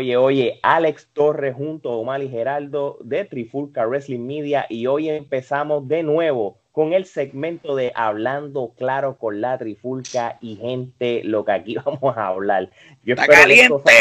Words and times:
Oye, 0.00 0.16
oye, 0.16 0.60
Alex 0.62 1.10
Torres 1.12 1.54
junto 1.54 1.90
a 1.90 1.96
Omar 1.96 2.22
y 2.22 2.30
Geraldo 2.30 2.96
de 3.04 3.26
Trifulca 3.26 3.86
Wrestling 3.86 4.26
Media 4.26 4.64
y 4.70 4.86
hoy 4.86 5.10
empezamos 5.10 5.86
de 5.88 6.02
nuevo 6.02 6.56
con 6.72 6.94
el 6.94 7.04
segmento 7.04 7.76
de 7.76 7.92
Hablando 7.94 8.72
Claro 8.78 9.18
con 9.18 9.42
la 9.42 9.58
Trifulca 9.58 10.38
y 10.40 10.56
gente, 10.56 11.20
lo 11.22 11.44
que 11.44 11.52
aquí 11.52 11.74
vamos 11.84 12.16
a 12.16 12.28
hablar. 12.28 12.70
Yo 13.04 13.12
¡Está 13.12 13.26
caliente! 13.26 13.92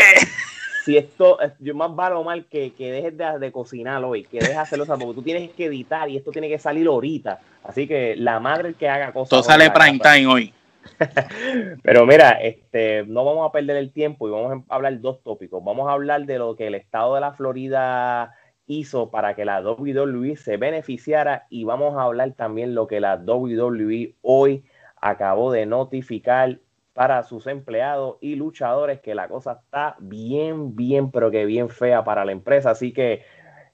si 0.85 0.95
esto, 0.95 1.37
yo 1.59 1.75
más 1.75 1.93
vale 1.93 2.15
o 2.15 2.23
mal 2.23 2.45
que, 2.45 2.71
que 2.71 2.93
dejes 2.93 3.17
de, 3.17 3.37
de, 3.37 3.51
cocinar 3.51 4.01
hoy, 4.05 4.23
que 4.23 4.39
dejes 4.39 4.55
de 4.55 4.61
hacerlo, 4.61 4.85
porque 4.85 5.15
tú 5.15 5.21
tienes 5.21 5.51
que 5.51 5.65
editar 5.65 6.09
y 6.09 6.15
esto 6.15 6.31
tiene 6.31 6.47
que 6.47 6.59
salir 6.59 6.87
ahorita. 6.87 7.41
Así 7.65 7.87
que 7.87 8.15
la 8.15 8.39
madre 8.39 8.73
que 8.73 8.87
haga 8.87 9.11
cosas. 9.11 9.31
Todo 9.31 9.43
sale 9.43 9.69
prime 9.69 9.99
time 9.99 10.27
hoy. 10.27 10.53
Pero 11.83 12.05
mira, 12.05 12.31
este, 12.31 13.05
no 13.05 13.25
vamos 13.25 13.47
a 13.47 13.51
perder 13.51 13.77
el 13.77 13.91
tiempo 13.91 14.27
y 14.27 14.31
vamos 14.31 14.63
a 14.67 14.75
hablar 14.75 14.99
dos 15.01 15.21
tópicos. 15.23 15.63
Vamos 15.63 15.89
a 15.89 15.93
hablar 15.93 16.25
de 16.25 16.39
lo 16.39 16.55
que 16.55 16.67
el 16.67 16.75
estado 16.75 17.15
de 17.15 17.21
la 17.21 17.33
Florida 17.33 18.35
hizo 18.67 19.09
para 19.09 19.35
que 19.35 19.45
la 19.45 19.61
WWE 19.61 20.35
se 20.35 20.57
beneficiara 20.57 21.47
y 21.49 21.63
vamos 21.63 21.97
a 21.97 22.03
hablar 22.03 22.33
también 22.33 22.75
lo 22.75 22.87
que 22.87 22.99
la 22.99 23.15
WWE 23.15 24.15
hoy 24.21 24.63
acabó 25.01 25.51
de 25.51 25.65
notificar 25.65 26.59
para 26.93 27.23
sus 27.23 27.47
empleados 27.47 28.17
y 28.21 28.35
luchadores 28.35 28.99
que 28.99 29.15
la 29.15 29.27
cosa 29.27 29.61
está 29.63 29.95
bien, 29.99 30.75
bien, 30.75 31.11
pero 31.11 31.31
que 31.31 31.45
bien 31.45 31.69
fea 31.69 32.03
para 32.03 32.25
la 32.25 32.31
empresa. 32.31 32.71
Así 32.71 32.91
que, 32.91 33.23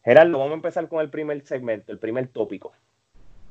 Gerardo, 0.03 0.37
vamos 0.37 0.51
a 0.51 0.55
empezar 0.55 0.87
con 0.87 1.01
el 1.01 1.09
primer 1.09 1.41
segmento, 1.41 1.91
el 1.91 1.99
primer 1.99 2.27
tópico. 2.27 2.73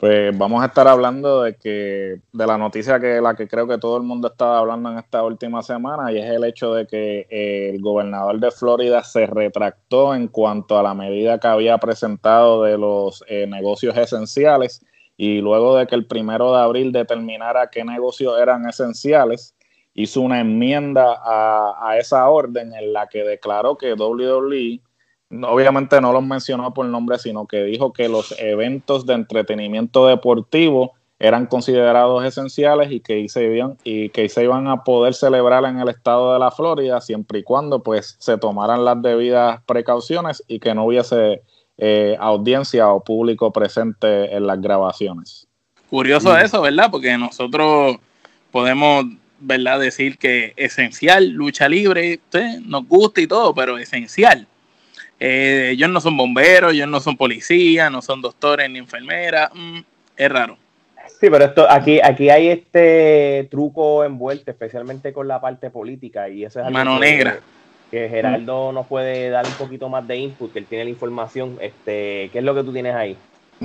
Pues 0.05 0.37
vamos 0.37 0.63
a 0.63 0.67
estar 0.67 0.87
hablando 0.87 1.45
de 1.45 1.57
que 1.57 2.21
de 2.31 2.47
la 2.47 2.59
noticia 2.59 3.01
que 3.01 3.23
la 3.23 3.35
que 3.35 3.49
creo 3.49 3.67
que 3.67 3.79
todo 3.79 3.97
el 3.97 4.03
mundo 4.03 4.29
estaba 4.29 4.59
hablando 4.59 4.91
en 4.91 4.99
esta 4.99 5.25
última 5.25 5.63
semana 5.63 6.13
y 6.13 6.19
es 6.19 6.27
el 6.29 6.45
hecho 6.45 6.75
de 6.75 6.87
que 6.87 7.27
eh, 7.31 7.71
el 7.71 7.81
gobernador 7.81 8.39
de 8.39 8.51
Florida 8.51 9.03
se 9.03 9.25
retractó 9.25 10.15
en 10.15 10.29
cuanto 10.29 10.79
a 10.79 10.83
la 10.83 10.93
medida 10.93 11.41
que 11.41 11.47
había 11.47 11.79
presentado 11.79 12.65
de 12.65 12.77
los 12.77 13.25
eh, 13.29 13.47
negocios 13.47 13.97
esenciales 13.97 14.85
y 15.17 15.41
luego 15.41 15.75
de 15.79 15.87
que 15.87 15.95
el 15.95 16.05
primero 16.07 16.53
de 16.53 16.61
abril 16.61 16.93
determinara 16.93 17.71
qué 17.71 17.83
negocios 17.83 18.39
eran 18.39 18.69
esenciales 18.69 19.55
hizo 19.95 20.21
una 20.21 20.39
enmienda 20.39 21.19
a, 21.25 21.77
a 21.81 21.97
esa 21.97 22.29
orden 22.29 22.75
en 22.75 22.93
la 22.93 23.07
que 23.07 23.25
declaró 23.25 23.79
que 23.79 23.95
WWE 23.95 24.83
obviamente 25.43 26.01
no 26.01 26.13
los 26.13 26.23
mencionó 26.23 26.73
por 26.75 26.87
nombre, 26.87 27.19
sino 27.19 27.47
que 27.47 27.65
dijo 27.65 27.93
que 27.93 28.09
los 28.09 28.35
eventos 28.39 29.07
de 29.07 29.15
entretenimiento 29.15 30.07
deportivo 30.07 30.93
eran 31.19 31.47
considerados 31.47 32.25
esenciales 32.25 32.91
y 32.91 33.01
que 33.01 33.29
se 33.29 33.45
iban, 33.45 33.79
y 33.85 34.09
que 34.11 34.29
se 34.29 34.45
iban 34.45 34.67
a 34.69 34.85
poder 34.85 35.15
celebrar 35.15 35.65
en 35.65 35.79
el 35.79 35.89
estado 35.89 36.33
de 36.33 36.39
la 36.39 36.51
Florida 36.51 37.01
siempre 37.01 37.39
y 37.39 37.43
cuando 37.43 37.83
pues 37.83 38.17
se 38.19 38.37
tomaran 38.37 38.85
las 38.85 39.01
debidas 39.01 39.63
precauciones 39.65 40.43
y 40.49 40.59
que 40.59 40.75
no 40.75 40.87
hubiese 40.87 41.43
eh, 41.79 42.17
audiencia 42.19 42.89
o 42.89 43.03
público 43.03 43.53
presente 43.53 44.35
en 44.35 44.47
las 44.47 44.61
grabaciones. 44.61 45.47
Curioso 45.89 46.37
eso, 46.37 46.61
¿verdad? 46.61 46.89
Porque 46.91 47.17
nosotros 47.17 47.97
podemos 48.51 49.07
¿verdad? 49.39 49.79
decir 49.79 50.19
que 50.19 50.53
esencial, 50.57 51.29
lucha 51.29 51.69
libre, 51.69 52.21
nos 52.67 52.87
gusta 52.89 53.21
y 53.21 53.27
todo, 53.27 53.55
pero 53.55 53.79
esencial 53.79 54.47
eh, 55.27 55.71
ellos 55.71 55.89
no 55.89 56.03
son 56.03 56.19
bomberos, 56.19 56.75
ellos 56.75 56.87
no 56.87 57.01
son 57.01 57.17
policías, 57.17 57.91
no 57.91 58.03
son 58.03 58.21
doctores 58.21 58.69
ni 58.69 58.79
enfermeras. 58.79 59.51
Mm, 59.55 59.79
es 60.19 60.31
raro. 60.31 60.59
Sí, 61.19 61.31
pero 61.31 61.47
esto 61.47 61.67
aquí, 61.71 61.99
aquí 62.03 62.29
hay 62.29 62.49
este 62.49 63.49
truco 63.51 64.05
envuelto, 64.05 64.51
especialmente 64.51 65.15
con 65.15 65.27
la 65.27 65.41
parte 65.41 65.71
política, 65.71 66.29
y 66.29 66.45
eso 66.45 66.61
es 66.61 66.67
algo 66.67 66.79
Mano 66.79 66.99
negra. 66.99 67.39
Que 67.91 68.07
Geraldo 68.11 68.71
nos 68.73 68.87
puede 68.87 69.31
dar 69.31 69.47
un 69.47 69.55
poquito 69.55 69.89
más 69.89 70.07
de 70.07 70.17
input, 70.19 70.53
que 70.53 70.59
él 70.59 70.67
tiene 70.67 70.85
la 70.85 70.91
información. 70.91 71.57
Este, 71.59 72.29
¿Qué 72.31 72.41
es 72.41 72.45
lo 72.45 72.55
que 72.55 72.63
tú 72.63 72.75
tienes 72.75 72.95
ahí? 72.95 73.17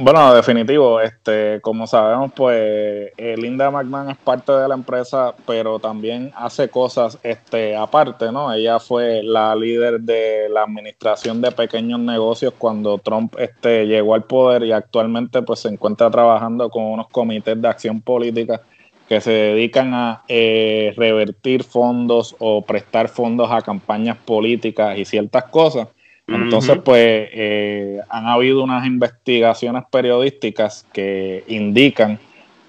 Bueno, 0.02 0.34
definitivo, 0.34 1.02
este, 1.02 1.60
como 1.60 1.86
sabemos, 1.86 2.32
pues 2.34 3.12
eh, 3.18 3.36
Linda 3.38 3.70
McMahon 3.70 4.12
es 4.12 4.18
parte 4.18 4.54
de 4.54 4.66
la 4.70 4.74
empresa, 4.76 5.36
pero 5.46 5.78
también 5.78 6.32
hace 6.38 6.70
cosas 6.70 7.20
este, 7.22 7.76
aparte, 7.76 8.32
¿no? 8.32 8.54
Ella 8.54 8.80
fue 8.80 9.22
la 9.24 9.54
líder 9.58 10.00
de 10.00 10.48
la 10.50 10.64
administración 10.64 11.42
de 11.42 11.52
pequeños 11.52 12.00
negocios 12.00 12.54
cuando 12.58 12.98
Trump 13.00 13.36
este, 13.40 13.88
llegó 13.88 14.16
al 14.16 14.24
poder 14.24 14.64
y 14.64 14.72
actualmente 14.72 15.42
pues 15.42 15.60
se 15.60 15.68
encuentra 15.68 16.10
trabajando 16.10 16.70
con 16.70 16.86
unos 16.86 17.10
comités 17.10 17.62
de 17.62 17.68
acción 17.68 18.00
política 18.00 18.62
que 19.10 19.20
se 19.20 19.32
dedican 19.32 19.94
a 19.94 20.24
eh, 20.30 20.94
revertir 20.96 21.66
fondos 21.66 22.38
o 22.40 22.62
prestar 22.62 23.10
fondos 23.10 23.52
a 23.52 23.62
campañas 23.62 24.16
políticas 24.16 24.98
y 24.98 25.04
ciertas 25.04 25.44
cosas. 25.46 25.90
Entonces, 26.32 26.78
pues 26.84 27.30
eh, 27.32 28.00
han 28.10 28.28
habido 28.28 28.64
unas 28.64 28.86
investigaciones 28.86 29.84
periodísticas 29.92 30.86
que 30.94 31.44
indican 31.48 32.20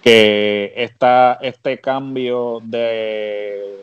que 0.02 0.72
esta, 0.76 1.38
este 1.42 1.78
cambio 1.78 2.60
de, 2.64 3.80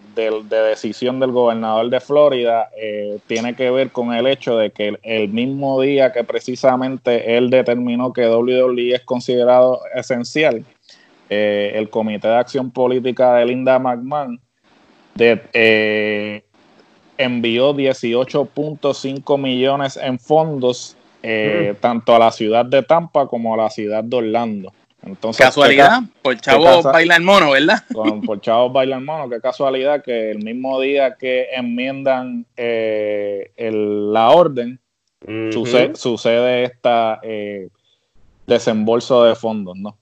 decisión 0.50 1.20
del 1.20 1.32
gobernador 1.32 1.92
de 1.92 2.00
Florida 2.00 2.70
eh, 2.76 3.20
tiene 3.28 3.56
que 3.56 3.70
ver 3.70 3.92
con 3.92 4.14
el 4.14 4.26
hecho 4.26 4.58
de 4.58 4.72
que 4.72 4.98
el, 5.04 5.30
mismo 5.30 5.80
día 5.80 6.12
que 6.12 6.24
precisamente 6.24 7.38
él 7.38 7.52
determinó 7.52 8.14
que 8.14 8.28
WWE 8.28 8.96
es 8.96 9.02
considerado 9.02 9.82
esencial, 9.94 10.66
eh, 11.30 11.74
el 11.76 11.90
Comité 11.90 12.30
de 12.30 12.36
Acción 12.36 12.72
Política 12.72 13.36
de 13.36 13.46
Linda 13.46 13.78
McMahon 13.78 14.40
de, 15.14 16.44
envió 17.18 17.74
18.5 17.74 19.38
millones 19.38 19.98
en 19.98 20.20
fondos 20.20 20.96
eh, 21.24 21.74
mm. 21.74 21.82
tanto 21.82 22.16
a 22.16 22.20
la 22.20 22.32
ciudad 22.32 22.66
de 22.66 22.84
Tampa 22.84 23.28
como 23.28 23.54
a 23.54 23.58
la 23.58 23.70
ciudad 23.70 24.04
de 24.04 24.18
Orlando. 24.18 24.74
Entonces, 25.04 25.46
casualidad, 25.46 26.02
por 26.22 26.40
chavos 26.40 26.84
bailan 26.84 27.24
mono, 27.24 27.52
¿verdad? 27.52 27.84
por 28.26 28.42
chavos 28.42 28.74
bailan 28.74 29.06
mono, 29.06 29.30
qué 29.30 29.40
casualidad 29.40 30.04
que 30.04 30.32
el 30.32 30.44
mismo 30.44 30.80
día 30.82 31.16
que 31.16 31.48
enmiendan 31.54 32.46
eh, 32.56 33.52
la 33.58 34.30
orden, 34.30 34.80
sucede, 35.52 35.96
sucede 35.96 36.64
esta 36.64 37.20
eh, 37.24 37.70
desembolso 38.48 39.24
de 39.24 39.36
fondos, 39.36 39.78
¿no? 39.78 39.98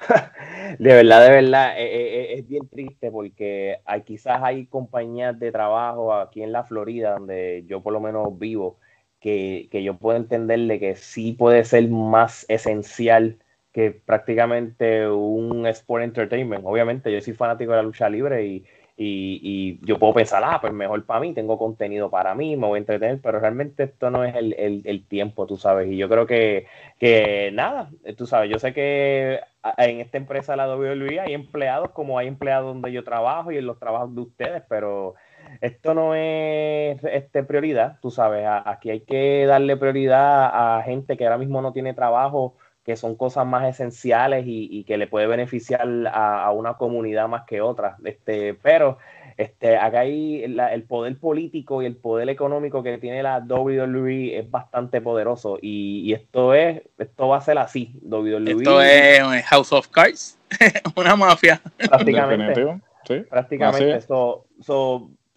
de 0.78 0.94
verdad, 0.94 1.22
de 1.22 1.30
verdad, 1.30 1.78
eh, 1.78 1.84
eh, 1.84 2.19
eh, 2.19 2.19
es, 2.38 2.48
bien 2.48 2.68
triste 2.68 3.10
porque 3.10 3.80
hay, 3.84 4.02
quizás 4.02 4.40
hay 4.42 4.66
compañías 4.66 5.38
de 5.38 5.52
trabajo 5.52 6.14
aquí 6.14 6.42
en 6.42 6.52
la 6.52 6.64
Florida, 6.64 7.14
donde 7.14 7.64
yo 7.66 7.82
por 7.82 7.92
lo 7.92 8.00
menos 8.00 8.38
vivo, 8.38 8.78
que, 9.20 9.68
que 9.70 9.82
yo 9.82 9.96
puedo 9.98 10.16
entenderle 10.16 10.80
que 10.80 10.96
sí 10.96 11.32
puede 11.32 11.64
ser 11.64 11.88
más 11.88 12.46
esencial 12.48 13.38
que 13.72 13.92
prácticamente 13.92 15.08
un 15.08 15.66
sport 15.66 16.04
entertainment. 16.04 16.64
Obviamente, 16.64 17.12
yo 17.12 17.20
soy 17.20 17.34
fanático 17.34 17.72
de 17.72 17.76
la 17.78 17.82
lucha 17.82 18.08
libre 18.08 18.44
y, 18.46 18.64
y, 19.02 19.78
yo 19.86 19.98
puedo 19.98 20.12
pensar, 20.12 20.42
ah, 20.44 20.60
pues 20.60 20.72
mejor 20.74 21.04
para 21.06 21.20
mí, 21.20 21.32
tengo 21.32 21.58
contenido 21.58 22.10
para 22.10 22.34
mí, 22.34 22.56
me 22.56 22.66
voy 22.66 22.76
a 22.76 22.80
entretener, 22.80 23.18
pero 23.22 23.40
realmente 23.40 23.84
esto 23.84 24.10
no 24.10 24.24
es 24.24 24.34
el, 24.36 24.82
el, 24.84 25.04
tiempo, 25.06 25.46
tú 25.46 25.56
sabes. 25.56 25.90
Y 25.90 25.96
yo 25.96 26.08
creo 26.08 26.26
que, 26.26 26.66
que, 26.98 27.50
nada, 27.52 27.90
tú 28.18 28.26
sabes, 28.26 28.50
yo 28.50 28.58
sé 28.58 28.74
que 28.74 29.40
en 29.78 30.00
esta 30.00 30.18
empresa 30.18 30.54
la 30.54 30.74
WWE 30.74 31.18
hay 31.20 31.32
empleados 31.32 31.90
como 31.92 32.18
hay 32.18 32.28
empleados 32.28 32.74
donde 32.74 32.92
yo 32.92 33.02
trabajo 33.02 33.50
y 33.50 33.56
en 33.56 33.66
los 33.66 33.78
trabajos 33.78 34.14
de 34.14 34.20
ustedes, 34.20 34.62
pero 34.68 35.14
esto 35.62 35.94
no 35.94 36.14
es 36.14 37.02
este, 37.04 37.42
prioridad, 37.42 37.98
tú 38.02 38.10
sabes, 38.10 38.46
aquí 38.66 38.90
hay 38.90 39.00
que 39.00 39.46
darle 39.46 39.76
prioridad 39.78 40.78
a 40.78 40.82
gente 40.82 41.16
que 41.16 41.24
ahora 41.24 41.38
mismo 41.38 41.62
no 41.62 41.72
tiene 41.72 41.94
trabajo 41.94 42.54
que 42.84 42.96
son 42.96 43.14
cosas 43.14 43.46
más 43.46 43.68
esenciales 43.68 44.44
y, 44.46 44.84
que 44.84 44.96
le 44.96 45.06
puede 45.06 45.26
beneficiar 45.26 45.86
a, 46.12 46.50
una 46.52 46.74
comunidad 46.74 47.28
más 47.28 47.44
que 47.44 47.60
otra. 47.60 47.96
Este, 48.04 48.54
pero 48.54 48.98
este, 49.36 49.76
acá 49.76 50.00
hay 50.00 50.42
el 50.44 50.82
poder 50.84 51.18
político 51.18 51.82
y 51.82 51.86
el 51.86 51.96
poder 51.96 52.28
económico 52.30 52.82
que 52.82 52.98
tiene 52.98 53.22
la 53.22 53.38
WWE 53.38 54.38
es 54.38 54.50
bastante 54.50 55.00
poderoso 55.00 55.58
y, 55.60 56.12
esto 56.12 56.54
es, 56.54 56.82
esto 56.98 57.28
va 57.28 57.36
a 57.36 57.42
ser 57.42 57.58
así. 57.58 57.92
WWE, 58.02 58.52
esto 58.52 58.82
es 58.82 59.44
House 59.46 59.72
of 59.72 59.88
Cards, 59.88 60.38
una 60.96 61.16
mafia. 61.16 61.60
Prácticamente. 61.76 62.80
Prácticamente. 63.28 64.00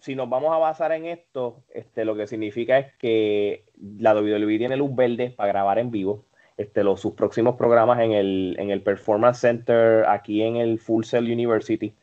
si 0.00 0.14
nos 0.14 0.28
vamos 0.28 0.54
a 0.54 0.58
basar 0.58 0.92
en 0.92 1.06
esto, 1.06 1.62
este, 1.74 2.04
lo 2.06 2.16
que 2.16 2.26
significa 2.26 2.78
es 2.78 2.92
que 2.94 3.64
la 3.98 4.14
WWE 4.14 4.58
tiene 4.58 4.76
luz 4.76 4.94
verde 4.94 5.30
para 5.30 5.48
grabar 5.48 5.78
en 5.78 5.90
vivo 5.90 6.24
este, 6.56 6.84
los, 6.84 7.00
sus 7.00 7.14
próximos 7.14 7.56
programas 7.56 8.00
en 8.00 8.12
el, 8.12 8.56
en 8.58 8.70
el 8.70 8.82
Performance 8.82 9.38
Center 9.38 10.06
aquí 10.06 10.42
en 10.42 10.56
el 10.56 10.78
Full 10.78 11.04
Sail 11.04 11.30
University. 11.30 11.94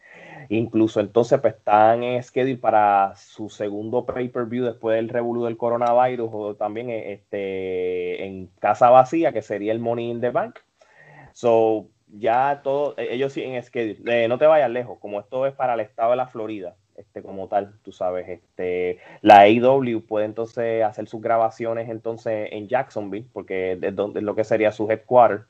Incluso 0.49 0.99
entonces 0.99 1.39
pues, 1.39 1.55
están 1.55 2.03
en 2.03 2.21
schedule 2.21 2.57
para 2.57 3.13
su 3.15 3.49
segundo 3.49 4.05
pay-per-view 4.05 4.65
después 4.65 4.97
del 4.97 5.07
revolú 5.07 5.45
del 5.45 5.55
coronavirus 5.55 6.29
o 6.33 6.55
también 6.55 6.89
este, 6.89 8.25
en 8.25 8.47
casa 8.59 8.89
vacía, 8.89 9.31
que 9.31 9.41
sería 9.41 9.71
el 9.71 9.79
Money 9.79 10.11
in 10.11 10.19
the 10.19 10.29
Bank. 10.29 10.59
So, 11.31 11.87
ya 12.07 12.61
todo, 12.63 12.95
ellos 12.97 13.31
siguen 13.31 13.63
schedule. 13.63 14.23
Eh, 14.23 14.27
no 14.27 14.37
te 14.37 14.45
vayas 14.45 14.69
lejos, 14.69 14.99
como 14.99 15.21
esto 15.21 15.45
es 15.45 15.53
para 15.53 15.75
el 15.75 15.79
estado 15.79 16.11
de 16.11 16.17
la 16.17 16.27
Florida. 16.27 16.75
Este, 17.01 17.21
como 17.21 17.47
tal, 17.47 17.73
tú 17.83 17.91
sabes. 17.91 18.27
Este, 18.29 18.99
la 19.21 19.41
AEW 19.41 20.05
puede 20.07 20.25
entonces 20.25 20.83
hacer 20.83 21.07
sus 21.07 21.21
grabaciones 21.21 21.89
entonces 21.89 22.49
en 22.51 22.67
Jacksonville, 22.67 23.27
porque 23.33 23.77
es, 23.81 23.95
donde, 23.95 24.21
lo 24.21 24.35
que 24.35 24.43
sería 24.43 24.71
su 24.71 24.89
headquarter. 24.89 25.45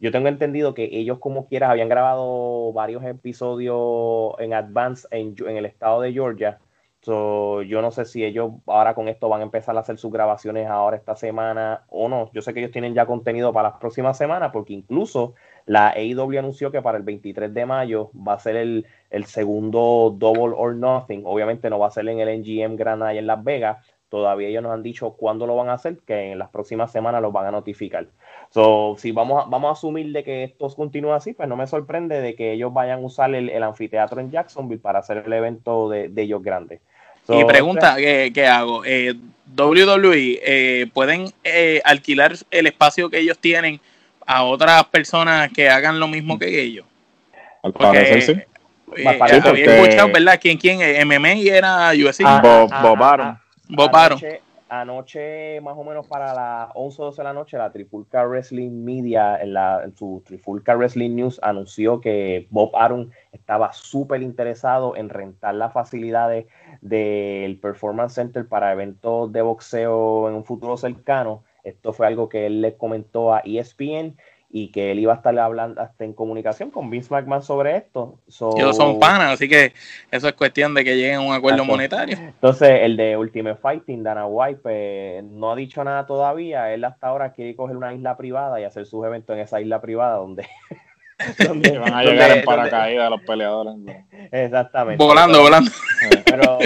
Yo 0.00 0.12
tengo 0.12 0.28
entendido 0.28 0.74
que 0.74 0.84
ellos 0.92 1.18
como 1.18 1.46
quieras 1.46 1.70
habían 1.70 1.88
grabado 1.88 2.72
varios 2.72 3.04
episodios 3.04 4.34
en 4.38 4.54
advance 4.54 5.08
en, 5.10 5.34
en 5.46 5.56
el 5.56 5.66
estado 5.66 6.00
de 6.02 6.12
Georgia 6.12 6.58
yo 7.06 7.82
no 7.82 7.90
sé 7.90 8.04
si 8.04 8.24
ellos 8.24 8.52
ahora 8.66 8.94
con 8.94 9.08
esto 9.08 9.28
van 9.28 9.40
a 9.40 9.44
empezar 9.44 9.76
a 9.76 9.80
hacer 9.80 9.98
sus 9.98 10.12
grabaciones 10.12 10.68
ahora 10.68 10.96
esta 10.96 11.16
semana 11.16 11.84
o 11.88 12.08
no. 12.08 12.30
Yo 12.32 12.42
sé 12.42 12.52
que 12.52 12.60
ellos 12.60 12.72
tienen 12.72 12.94
ya 12.94 13.06
contenido 13.06 13.52
para 13.52 13.70
las 13.70 13.78
próximas 13.78 14.18
semanas 14.18 14.50
porque 14.52 14.74
incluso 14.74 15.34
la 15.68 15.90
AEW 15.90 16.38
anunció 16.38 16.72
que 16.72 16.82
para 16.82 16.98
el 16.98 17.04
23 17.04 17.52
de 17.52 17.66
mayo 17.66 18.10
va 18.14 18.34
a 18.34 18.38
ser 18.38 18.56
el, 18.56 18.84
segundo 19.26 20.14
Double 20.16 20.54
or 20.56 20.74
Nothing. 20.74 21.22
Obviamente 21.24 21.70
no 21.70 21.78
va 21.78 21.88
a 21.88 21.90
ser 21.90 22.08
en 22.08 22.20
el 22.20 22.40
NGM 22.40 22.76
Granada 22.76 23.14
y 23.14 23.18
en 23.18 23.26
Las 23.26 23.44
Vegas. 23.44 23.86
Todavía 24.08 24.48
ellos 24.48 24.62
nos 24.62 24.72
han 24.72 24.82
dicho 24.82 25.12
cuándo 25.12 25.46
lo 25.46 25.54
van 25.54 25.68
a 25.68 25.74
hacer, 25.74 25.98
que 26.06 26.32
en 26.32 26.38
las 26.38 26.48
próximas 26.48 26.90
semanas 26.90 27.20
los 27.20 27.32
van 27.32 27.46
a 27.46 27.50
notificar. 27.50 28.06
So, 28.48 28.96
si 28.98 29.12
vamos 29.12 29.44
a, 29.44 29.48
vamos 29.48 29.68
a 29.68 29.72
asumir 29.72 30.10
de 30.12 30.24
que 30.24 30.44
esto 30.44 30.68
continúa 30.74 31.16
así, 31.16 31.34
pues 31.34 31.48
no 31.48 31.56
me 31.56 31.66
sorprende 31.66 32.22
de 32.22 32.34
que 32.34 32.52
ellos 32.52 32.72
vayan 32.72 33.00
a 33.00 33.06
usar 33.06 33.34
el, 33.34 33.62
anfiteatro 33.62 34.20
en 34.20 34.30
Jacksonville 34.30 34.80
para 34.80 35.00
hacer 35.00 35.22
el 35.26 35.32
evento 35.32 35.90
de, 35.90 36.08
de 36.08 36.22
ellos 36.22 36.42
grandes 36.42 36.80
y 37.28 37.44
pregunta 37.44 37.96
¿qué, 37.96 38.46
hago? 38.46 38.84
Eh, 38.84 39.14
WWE, 39.56 40.40
eh, 40.42 40.86
¿pueden 40.92 41.32
eh, 41.44 41.80
alquilar 41.84 42.34
el 42.50 42.66
espacio 42.66 43.10
que 43.10 43.18
ellos 43.18 43.38
tienen 43.38 43.80
a 44.28 44.44
otras 44.44 44.84
personas 44.84 45.50
que 45.50 45.70
hagan 45.70 45.98
lo 45.98 46.06
mismo 46.06 46.38
que 46.38 46.60
ellos? 46.60 46.86
Al 47.62 47.72
parecer 47.72 48.22
sí. 48.22 48.32
Eh, 48.96 49.18
había 49.20 49.64
escuchado, 49.64 50.12
¿verdad? 50.12 50.38
¿Quién, 50.40 50.58
quién? 50.58 50.78
MMA 51.06 51.32
era 51.44 51.90
UFC. 51.92 52.20
Ah, 52.24 52.40
Bob, 52.42 52.68
ah, 52.72 52.82
Bob 52.82 53.02
ah, 53.02 53.40
Bob 53.68 53.90
anoche, 54.68 55.60
más 55.62 55.76
o 55.76 55.84
menos 55.84 56.06
para 56.06 56.34
las 56.34 56.70
11 56.74 57.02
o 57.02 57.04
12 57.06 57.16
de 57.22 57.24
la 57.24 57.32
noche, 57.32 57.56
la 57.56 57.72
Trifulca 57.72 58.24
Wrestling 58.26 58.84
Media, 58.84 59.40
en, 59.40 59.54
la, 59.54 59.82
en 59.84 59.96
su 59.96 60.22
Trifulca 60.26 60.76
Wrestling 60.76 61.14
News, 61.16 61.40
anunció 61.42 62.00
que 62.00 62.46
Bob 62.50 62.76
Arum 62.76 63.08
estaba 63.32 63.72
súper 63.72 64.22
interesado 64.22 64.94
en 64.96 65.08
rentar 65.08 65.54
las 65.54 65.72
facilidades 65.72 66.46
del 66.80 67.58
Performance 67.58 68.14
Center 68.14 68.46
para 68.46 68.72
eventos 68.72 69.32
de 69.32 69.42
boxeo 69.42 70.28
en 70.28 70.34
un 70.34 70.44
futuro 70.44 70.76
cercano. 70.76 71.42
Esto 71.68 71.92
fue 71.92 72.06
algo 72.06 72.28
que 72.28 72.46
él 72.46 72.60
le 72.60 72.76
comentó 72.76 73.34
a 73.34 73.40
ESPN 73.44 74.16
y 74.50 74.68
que 74.72 74.90
él 74.90 74.98
iba 74.98 75.12
a 75.12 75.16
estar 75.16 75.38
hablando 75.38 75.80
hasta 75.80 76.04
en 76.04 76.14
comunicación 76.14 76.70
con 76.70 76.88
Vince 76.88 77.12
McMahon 77.12 77.42
sobre 77.42 77.76
esto. 77.76 78.18
Ellos 78.56 78.76
son 78.76 78.98
panas, 78.98 79.34
así 79.34 79.46
que 79.46 79.74
eso 80.10 80.26
es 80.26 80.32
cuestión 80.34 80.72
de 80.72 80.84
que 80.84 80.96
lleguen 80.96 81.16
a 81.16 81.20
un 81.20 81.34
acuerdo 81.34 81.64
monetario. 81.66 82.16
Entonces, 82.18 82.80
el 82.82 82.96
de 82.96 83.16
Ultimate 83.16 83.60
Fighting, 83.60 84.02
Dana 84.02 84.26
White, 84.26 84.60
pues, 84.62 85.24
no 85.24 85.52
ha 85.52 85.56
dicho 85.56 85.84
nada 85.84 86.06
todavía. 86.06 86.72
Él 86.72 86.84
hasta 86.84 87.08
ahora 87.08 87.32
quiere 87.32 87.54
coger 87.54 87.76
una 87.76 87.92
isla 87.92 88.16
privada 88.16 88.58
y 88.58 88.64
hacer 88.64 88.86
sus 88.86 89.04
eventos 89.04 89.36
en 89.36 89.42
esa 89.42 89.60
isla 89.60 89.82
privada 89.82 90.16
donde 90.16 90.46
donde, 91.46 91.78
van 91.78 91.94
a 91.94 92.02
llegar 92.04 92.30
en 92.30 92.44
paracaídas 92.44 93.10
los 93.10 93.20
peleadores. 93.22 93.74
Exactamente. 94.32 95.04
Volando, 95.04 95.42
volando. 95.42 95.70
Pero, 96.30 96.58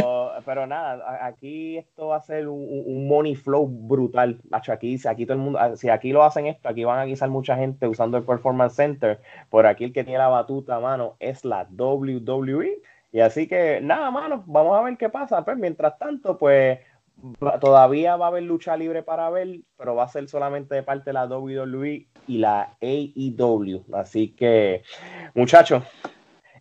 pero 0.44 0.66
nada, 0.66 1.24
aquí 1.24 1.78
esto 1.78 2.08
va 2.08 2.16
a 2.16 2.22
ser 2.22 2.48
un, 2.48 3.06
money 3.06 3.34
flow 3.34 3.66
brutal. 3.66 4.40
Aquí, 4.50 4.98
aquí 5.04 5.26
todo 5.26 5.34
el 5.34 5.42
mundo, 5.42 5.76
si 5.76 5.88
aquí 5.88 6.12
lo 6.12 6.22
hacen 6.24 6.46
esto, 6.46 6.68
aquí 6.68 6.84
van 6.84 6.98
a 6.98 7.04
guisar 7.04 7.30
mucha 7.30 7.56
gente 7.56 7.86
usando 7.86 8.16
el 8.16 8.24
Performance 8.24 8.74
Center. 8.74 9.20
Por 9.50 9.66
aquí 9.66 9.84
el 9.84 9.92
que 9.92 10.04
tiene 10.04 10.18
la 10.18 10.28
batuta, 10.28 10.80
mano, 10.80 11.16
es 11.20 11.44
la 11.44 11.66
WWE. 11.70 12.82
Y 13.12 13.20
así 13.20 13.46
que 13.46 13.80
nada, 13.82 14.10
mano, 14.10 14.42
vamos 14.46 14.78
a 14.78 14.82
ver 14.82 14.96
qué 14.96 15.08
pasa. 15.08 15.44
Pues 15.44 15.56
mientras 15.58 15.98
tanto, 15.98 16.38
pues 16.38 16.78
todavía 17.60 18.16
va 18.16 18.26
a 18.26 18.28
haber 18.28 18.42
lucha 18.42 18.76
libre 18.76 19.02
para 19.02 19.30
ver, 19.30 19.60
pero 19.76 19.94
va 19.94 20.04
a 20.04 20.08
ser 20.08 20.28
solamente 20.28 20.74
de 20.74 20.82
parte 20.82 21.10
de 21.10 21.14
la 21.14 21.26
WWE 21.26 22.06
y 22.26 22.38
la 22.38 22.76
AEW. 22.80 23.84
Así 23.92 24.34
que, 24.34 24.82
muchachos, 25.34 25.84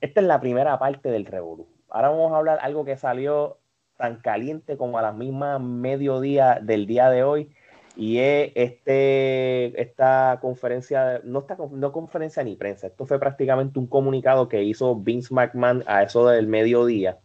esta 0.02 0.22
es 0.22 0.28
la 0.28 0.40
primera 0.40 0.78
parte 0.78 1.10
del 1.10 1.26
Revolu. 1.26 1.68
Ahora 1.92 2.10
vamos 2.10 2.32
a 2.32 2.38
hablar 2.38 2.60
algo 2.62 2.86
que 2.86 2.96
salió 2.96 3.60
tan 3.98 4.16
caliente 4.18 4.78
como 4.78 4.98
a 4.98 5.02
las 5.02 5.16
mismas 5.16 5.62
mediodía 5.62 6.60
del 6.62 6.88
día 6.88 7.10
de 7.10 7.24
hoy. 7.24 7.52
Y 7.98 8.20
es 8.20 8.54
este, 8.56 9.80
esta 9.80 10.40
conferencia, 10.42 11.20
no, 11.26 11.40
esta, 11.40 11.58
no 11.70 11.92
conferencia 11.92 12.42
ni 12.44 12.56
prensa, 12.56 12.88
esto 12.88 13.06
fue 13.06 13.20
prácticamente 13.20 13.80
un 13.80 13.88
comunicado 13.88 14.48
que 14.48 14.64
hizo 14.64 14.96
Vince 14.96 15.34
McMahon 15.34 15.84
a 15.88 16.04
eso 16.04 16.26
del 16.30 16.48
mediodía, 16.48 17.20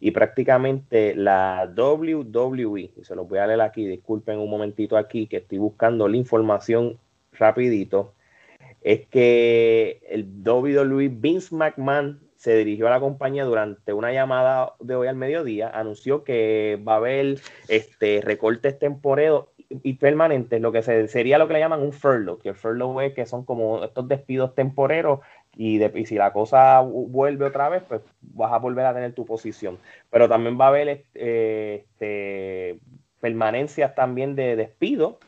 y 0.00 0.12
prácticamente 0.12 1.14
la 1.14 1.70
WWE, 1.76 2.92
y 2.96 3.04
se 3.04 3.14
los 3.14 3.28
voy 3.28 3.40
a 3.40 3.46
leer 3.46 3.60
aquí, 3.60 3.86
disculpen 3.86 4.38
un 4.38 4.48
momentito 4.48 4.96
aquí 4.96 5.26
que 5.26 5.36
estoy 5.36 5.58
buscando 5.58 6.08
la 6.08 6.16
información 6.16 6.98
rapidito, 7.32 8.14
es 8.80 9.06
que 9.08 10.00
el 10.08 10.42
WWE 10.42 11.08
Vince 11.08 11.54
McMahon 11.54 12.25
se 12.36 12.56
dirigió 12.56 12.86
a 12.86 12.90
la 12.90 13.00
compañía 13.00 13.44
durante 13.44 13.92
una 13.92 14.12
llamada 14.12 14.72
de 14.80 14.94
hoy 14.94 15.08
al 15.08 15.16
mediodía, 15.16 15.68
anunció 15.68 16.24
que 16.24 16.80
va 16.86 16.94
a 16.94 16.96
haber 16.96 17.40
este, 17.68 18.20
recortes 18.22 18.78
temporeros 18.78 19.46
y 19.68 19.94
permanentes, 19.94 20.60
lo 20.60 20.70
que 20.70 20.82
sería 20.82 21.38
lo 21.38 21.48
que 21.48 21.54
le 21.54 21.60
llaman 21.60 21.82
un 21.82 21.92
furlough, 21.92 22.40
que 22.40 22.50
el 22.50 22.54
furlough 22.54 23.00
es 23.00 23.14
que 23.14 23.26
son 23.26 23.44
como 23.44 23.82
estos 23.82 24.06
despidos 24.06 24.54
temporeros 24.54 25.20
y, 25.56 25.78
de, 25.78 26.06
si 26.06 26.14
la 26.16 26.32
cosa 26.32 26.80
vuelve 26.80 27.46
otra 27.46 27.68
vez, 27.68 27.82
pues 27.88 28.02
vas 28.20 28.52
a 28.52 28.58
volver 28.58 28.86
a 28.86 28.94
tener 28.94 29.12
tu 29.14 29.24
posición. 29.24 29.78
Pero 30.10 30.28
también 30.28 30.60
va 30.60 30.66
a 30.66 30.68
haber 30.68 30.88
este, 30.88 31.74
este 31.76 32.78
permanencias 33.20 33.94
también 33.94 34.36
de 34.36 34.54
despido 34.54 35.18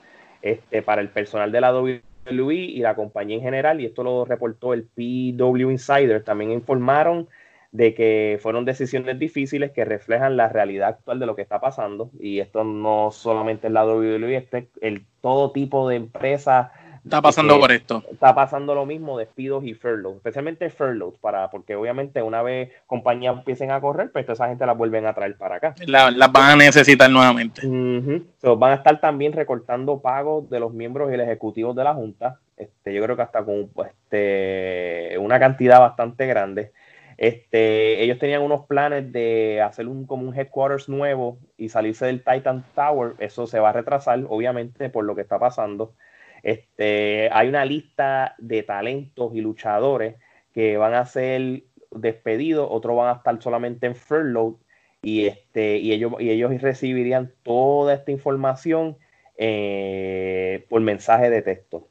este, 0.42 0.82
para 0.82 1.00
el 1.00 1.08
personal 1.08 1.50
de 1.50 1.60
la 1.60 1.72
WWE 1.74 2.02
y 2.30 2.78
la 2.78 2.94
compañía 2.94 3.36
en 3.36 3.42
general, 3.42 3.80
y 3.80 3.86
esto 3.86 4.02
lo 4.02 4.24
reportó 4.24 4.74
el 4.74 4.84
PW 4.84 5.70
Insider, 5.70 6.22
también 6.24 6.50
informaron 6.52 7.28
de 7.72 7.94
que 7.94 8.38
fueron 8.40 8.64
decisiones 8.64 9.18
difíciles 9.18 9.72
que 9.72 9.84
reflejan 9.84 10.36
la 10.36 10.48
realidad 10.48 10.88
actual 10.88 11.18
de 11.18 11.26
lo 11.26 11.36
que 11.36 11.42
está 11.42 11.60
pasando, 11.60 12.10
y 12.18 12.40
esto 12.40 12.64
no 12.64 13.10
solamente 13.10 13.66
es 13.66 13.72
la 13.72 13.84
WWE, 13.84 14.36
este 14.36 14.68
el 14.80 15.04
todo 15.20 15.52
tipo 15.52 15.88
de 15.88 15.96
empresas 15.96 16.70
Está 17.08 17.22
pasando 17.22 17.58
por 17.58 17.72
esto. 17.72 18.04
Está 18.12 18.34
pasando 18.34 18.74
lo 18.74 18.84
mismo, 18.84 19.16
despidos 19.16 19.64
y 19.64 19.72
furloughs, 19.72 20.16
especialmente 20.18 20.68
furloughs, 20.68 21.18
para, 21.18 21.48
porque 21.48 21.74
obviamente 21.74 22.20
una 22.22 22.42
vez 22.42 22.70
compañías 22.86 23.34
empiecen 23.34 23.70
a 23.70 23.80
correr, 23.80 24.12
pues 24.12 24.28
esa 24.28 24.48
gente 24.48 24.66
las 24.66 24.76
vuelven 24.76 25.06
a 25.06 25.14
traer 25.14 25.34
para 25.38 25.56
acá. 25.56 25.74
las 25.86 26.32
van 26.32 26.50
a 26.50 26.56
necesitar 26.56 27.10
nuevamente. 27.10 27.62
van 27.66 28.72
a 28.72 28.74
estar 28.74 29.00
también 29.00 29.32
recortando 29.32 30.02
pagos 30.02 30.50
de 30.50 30.60
los 30.60 30.74
miembros 30.74 31.10
y 31.10 31.14
el 31.14 31.22
ejecutivos 31.22 31.74
de 31.74 31.84
la 31.84 31.94
Junta. 31.94 32.40
Este, 32.58 32.92
yo 32.92 33.02
creo 33.02 33.16
que 33.16 33.22
hasta 33.22 33.42
con 33.42 33.70
este, 33.86 35.16
una 35.18 35.40
cantidad 35.40 35.80
bastante 35.80 36.26
grande. 36.26 36.72
Este, 37.16 38.02
ellos 38.02 38.18
tenían 38.18 38.42
unos 38.42 38.66
planes 38.66 39.10
de 39.12 39.62
hacer 39.62 39.88
un 39.88 40.06
como 40.06 40.28
un 40.28 40.38
headquarters 40.38 40.90
nuevo 40.90 41.38
y 41.56 41.70
salirse 41.70 42.04
del 42.04 42.22
Titan 42.22 42.64
Tower. 42.74 43.14
Eso 43.18 43.46
se 43.46 43.60
va 43.60 43.70
a 43.70 43.72
retrasar, 43.72 44.24
obviamente, 44.28 44.90
por 44.90 45.04
lo 45.04 45.14
que 45.14 45.22
está 45.22 45.38
pasando. 45.38 45.94
Este, 46.42 47.28
hay 47.32 47.48
una 47.48 47.64
lista 47.64 48.34
de 48.38 48.62
talentos 48.62 49.34
y 49.34 49.40
luchadores 49.40 50.16
que 50.52 50.76
van 50.76 50.94
a 50.94 51.06
ser 51.06 51.62
despedidos, 51.90 52.68
otros 52.70 52.96
van 52.96 53.14
a 53.14 53.18
estar 53.18 53.40
solamente 53.42 53.86
en 53.86 53.94
furlough 53.94 54.58
y, 55.02 55.26
este, 55.26 55.78
y, 55.78 55.92
ellos, 55.92 56.60
recibirían 56.60 57.32
toda 57.42 57.94
esta 57.94 58.10
información 58.10 58.96
eh, 59.36 60.66
por 60.68 60.80
mensaje 60.80 61.30
de 61.30 61.42
texto. 61.42 61.88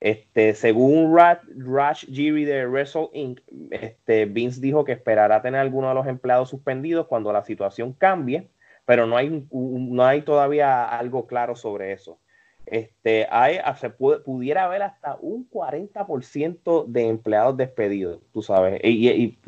Este, 0.00 0.54
según 0.54 1.16
Rush 1.56 2.04
Giri 2.06 2.44
de 2.44 2.66
Wrestle 2.66 3.08
Inc., 3.14 3.40
este, 3.70 4.26
Vince 4.26 4.60
dijo 4.60 4.84
que 4.84 4.92
esperará 4.92 5.40
tener 5.40 5.60
algunos 5.60 5.90
de 5.90 5.94
los 5.94 6.06
empleados 6.06 6.50
suspendidos 6.50 7.06
cuando 7.06 7.32
la 7.32 7.42
situación 7.42 7.94
cambie, 7.94 8.48
pero 8.84 9.06
no 9.06 9.16
hay, 9.16 9.46
no 9.50 10.04
hay 10.04 10.22
todavía 10.22 10.84
algo 10.84 11.26
claro 11.26 11.56
sobre 11.56 11.92
eso 11.92 12.18
este, 12.66 13.26
hay, 13.30 13.58
ah, 13.62 13.76
se 13.76 13.90
pudiera 13.90 14.64
haber 14.64 14.82
hasta 14.82 15.16
un 15.20 15.48
40% 15.50 16.86
de 16.86 17.08
empleados 17.08 17.56
despedidos, 17.56 18.20
tú 18.32 18.42
sabes. 18.42 18.80
Y, 18.82 19.08
y 19.10 19.38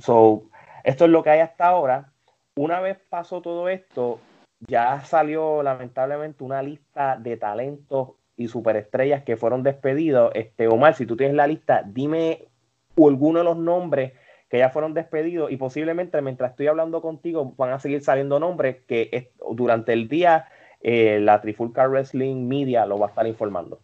esto 0.84 1.04
es 1.04 1.10
lo 1.10 1.22
que 1.22 1.30
hay 1.30 1.40
hasta 1.40 1.66
ahora. 1.66 2.12
Una 2.56 2.80
vez 2.80 2.98
pasó 3.08 3.42
todo 3.42 3.68
esto, 3.68 4.20
ya 4.60 5.02
salió 5.04 5.62
lamentablemente 5.62 6.44
una 6.44 6.62
lista 6.62 7.16
de 7.16 7.36
talentos 7.36 8.10
y 8.36 8.48
superestrellas 8.48 9.24
que 9.24 9.36
fueron 9.36 9.62
despedidos. 9.62 10.30
Este, 10.34 10.68
Omar, 10.68 10.94
si 10.94 11.06
tú 11.06 11.16
tienes 11.16 11.36
la 11.36 11.46
lista, 11.46 11.82
dime 11.84 12.48
alguno 12.96 13.40
de 13.40 13.44
los 13.44 13.56
nombres 13.56 14.12
que 14.48 14.58
ya 14.58 14.70
fueron 14.70 14.94
despedidos 14.94 15.50
y 15.50 15.56
posiblemente 15.56 16.20
mientras 16.22 16.52
estoy 16.52 16.68
hablando 16.68 17.02
contigo 17.02 17.54
van 17.56 17.72
a 17.72 17.80
seguir 17.80 18.02
saliendo 18.02 18.38
nombres 18.38 18.76
que 18.86 19.32
durante 19.50 19.92
el 19.92 20.08
día 20.08 20.46
eh, 20.82 21.18
la 21.20 21.40
Trifulca 21.40 21.86
Wrestling 21.86 22.46
Media 22.46 22.86
lo 22.86 22.98
va 22.98 23.06
a 23.06 23.08
estar 23.10 23.26
informando. 23.26 23.80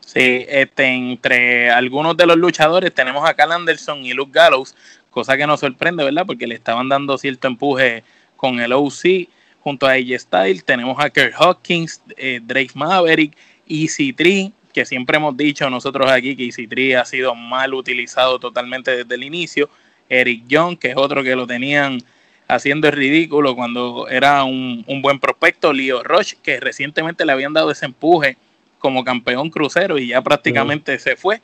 Sí, 0.00 0.46
este, 0.48 0.84
entre 0.84 1.70
algunos 1.70 2.16
de 2.16 2.26
los 2.26 2.36
luchadores 2.36 2.94
tenemos 2.94 3.28
a 3.28 3.34
Cal 3.34 3.50
Anderson 3.50 4.06
y 4.06 4.12
Luke 4.12 4.30
Gallows, 4.32 4.76
cosa 5.10 5.36
que 5.36 5.46
nos 5.46 5.60
sorprende, 5.60 6.04
¿verdad? 6.04 6.24
Porque 6.24 6.46
le 6.46 6.54
estaban 6.54 6.88
dando 6.88 7.18
cierto 7.18 7.48
empuje 7.48 8.04
con 8.36 8.60
el 8.60 8.72
OC 8.72 9.28
junto 9.60 9.86
a 9.86 9.94
AJ 9.94 10.20
Styles. 10.20 10.64
Tenemos 10.64 10.96
a 11.00 11.10
Kirk 11.10 11.34
Hawkins, 11.36 12.00
eh, 12.16 12.40
Drake 12.40 12.70
Maverick, 12.74 13.36
Easy 13.66 14.12
Tree, 14.12 14.52
que 14.72 14.84
siempre 14.84 15.16
hemos 15.16 15.36
dicho 15.36 15.68
nosotros 15.68 16.08
aquí 16.08 16.36
que 16.36 16.44
Easy 16.44 16.68
Tree 16.68 16.94
ha 16.94 17.04
sido 17.04 17.34
mal 17.34 17.74
utilizado 17.74 18.38
totalmente 18.38 18.96
desde 18.96 19.14
el 19.14 19.24
inicio. 19.24 19.68
Eric 20.08 20.44
Young, 20.46 20.78
que 20.78 20.90
es 20.90 20.96
otro 20.96 21.24
que 21.24 21.34
lo 21.34 21.48
tenían 21.48 21.98
haciendo 22.48 22.88
el 22.88 22.94
ridículo 22.94 23.56
cuando 23.56 24.08
era 24.08 24.44
un, 24.44 24.84
buen 25.02 25.18
prospecto. 25.18 25.72
Leo 25.72 26.02
Roche, 26.02 26.36
que 26.42 26.60
recientemente 26.60 27.24
le 27.24 27.32
habían 27.32 27.52
dado 27.52 27.70
ese 27.70 27.86
empuje 27.86 28.36
como 28.78 29.04
campeón 29.04 29.50
crucero 29.50 29.98
y 29.98 30.08
ya 30.08 30.22
prácticamente 30.22 30.98
se 30.98 31.16
fue. 31.16 31.40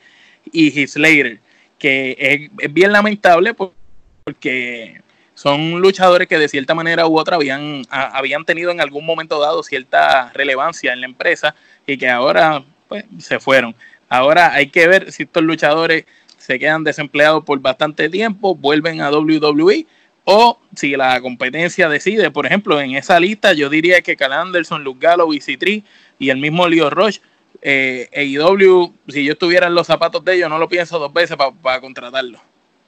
Y 0.51 0.85
Slater, 0.87 1.39
que 1.77 2.49
es, 2.57 2.73
bien 2.73 2.91
lamentable 2.91 3.53
porque 3.53 5.01
son 5.35 5.81
luchadores 5.81 6.27
que 6.27 6.37
de 6.37 6.47
cierta 6.47 6.75
manera 6.75 7.07
u 7.07 7.17
otra 7.17 7.35
habían, 7.35 7.83
habían 7.89 8.45
tenido 8.45 8.71
en 8.71 8.79
algún 8.79 9.05
momento 9.05 9.39
dado 9.39 9.63
cierta 9.63 10.31
relevancia 10.33 10.93
en 10.93 11.01
la 11.01 11.07
empresa 11.07 11.55
y 11.87 11.97
que 11.97 12.09
ahora 12.09 12.63
pues, 12.87 13.05
se 13.19 13.39
fueron. 13.39 13.75
Ahora 14.07 14.53
hay 14.53 14.67
que 14.67 14.87
ver 14.87 15.11
si 15.11 15.23
estos 15.23 15.43
luchadores 15.43 16.05
se 16.37 16.59
quedan 16.59 16.83
desempleados 16.83 17.43
por 17.43 17.59
bastante 17.59 18.09
tiempo, 18.09 18.53
vuelven 18.53 19.01
a 19.01 19.09
WWE 19.09 19.85
o 20.25 20.57
si 20.75 20.95
la 20.95 21.19
competencia 21.21 21.89
decide, 21.89 22.31
por 22.31 22.45
ejemplo, 22.45 22.79
en 22.79 22.95
esa 22.95 23.19
lista 23.19 23.53
yo 23.53 23.69
diría 23.69 24.01
que 24.01 24.15
Cal 24.15 24.33
Anderson, 24.33 24.83
Luke 24.83 25.05
Gallo, 25.05 25.27
Citri 25.41 25.83
y 26.17 26.29
el 26.29 26.37
mismo 26.37 26.67
Leo 26.67 26.89
Roche, 26.89 27.21
eh, 27.61 28.09
AEW, 28.15 28.93
si 29.07 29.25
yo 29.25 29.33
estuviera 29.33 29.67
en 29.67 29.75
los 29.75 29.87
zapatos 29.87 30.23
de 30.23 30.35
ellos, 30.35 30.49
no 30.49 30.57
lo 30.57 30.69
pienso 30.69 30.99
dos 30.99 31.13
veces 31.13 31.37
para 31.61 31.81
contratarlo. 31.81 32.39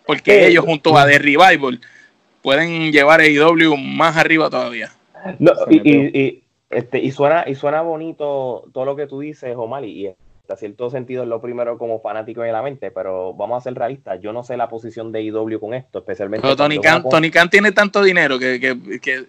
Porque 0.05 0.47
ellos 0.47 0.63
junto 0.63 0.97
a 0.97 1.05
The 1.05 1.17
Revival 1.17 1.81
pueden 2.41 2.91
llevar 2.91 3.21
AEW 3.21 3.75
más 3.75 4.15
arriba 4.17 4.49
todavía. 4.49 4.91
y, 5.69 6.43
este, 6.69 6.99
y, 6.99 7.11
suena, 7.11 7.45
y 7.47 7.55
suena 7.55 7.81
bonito 7.81 8.65
todo 8.73 8.85
lo 8.85 8.95
que 8.95 9.07
tú 9.07 9.19
dices, 9.19 9.55
Omar, 9.55 9.83
y, 9.85 10.13
hasta 10.45 10.57
cierto 10.57 10.91
sentido 10.91 11.23
es 11.23 11.29
lo 11.29 11.41
primero 11.41 11.79
como 11.79 11.99
fanático 11.99 12.41
de 12.41 12.51
la 12.51 12.61
mente, 12.61 12.91
pero 12.91 13.33
vamos 13.33 13.57
a 13.57 13.61
ser 13.61 13.73
realistas, 13.73 14.21
yo 14.21 14.31
no 14.31 14.43
sé 14.43 14.55
la 14.55 14.69
posición 14.69 15.11
de 15.11 15.23
IW 15.23 15.59
con 15.59 15.73
esto, 15.73 15.99
especialmente... 15.99 16.43
Pero 16.43 16.55
Tony 16.55 16.79
Khan, 16.79 17.03
Tony 17.09 17.31
Khan 17.31 17.49
tiene 17.49 17.71
tanto 17.71 18.03
dinero 18.03 18.37
que, 18.37 18.59
que, 18.59 18.99
que 19.01 19.25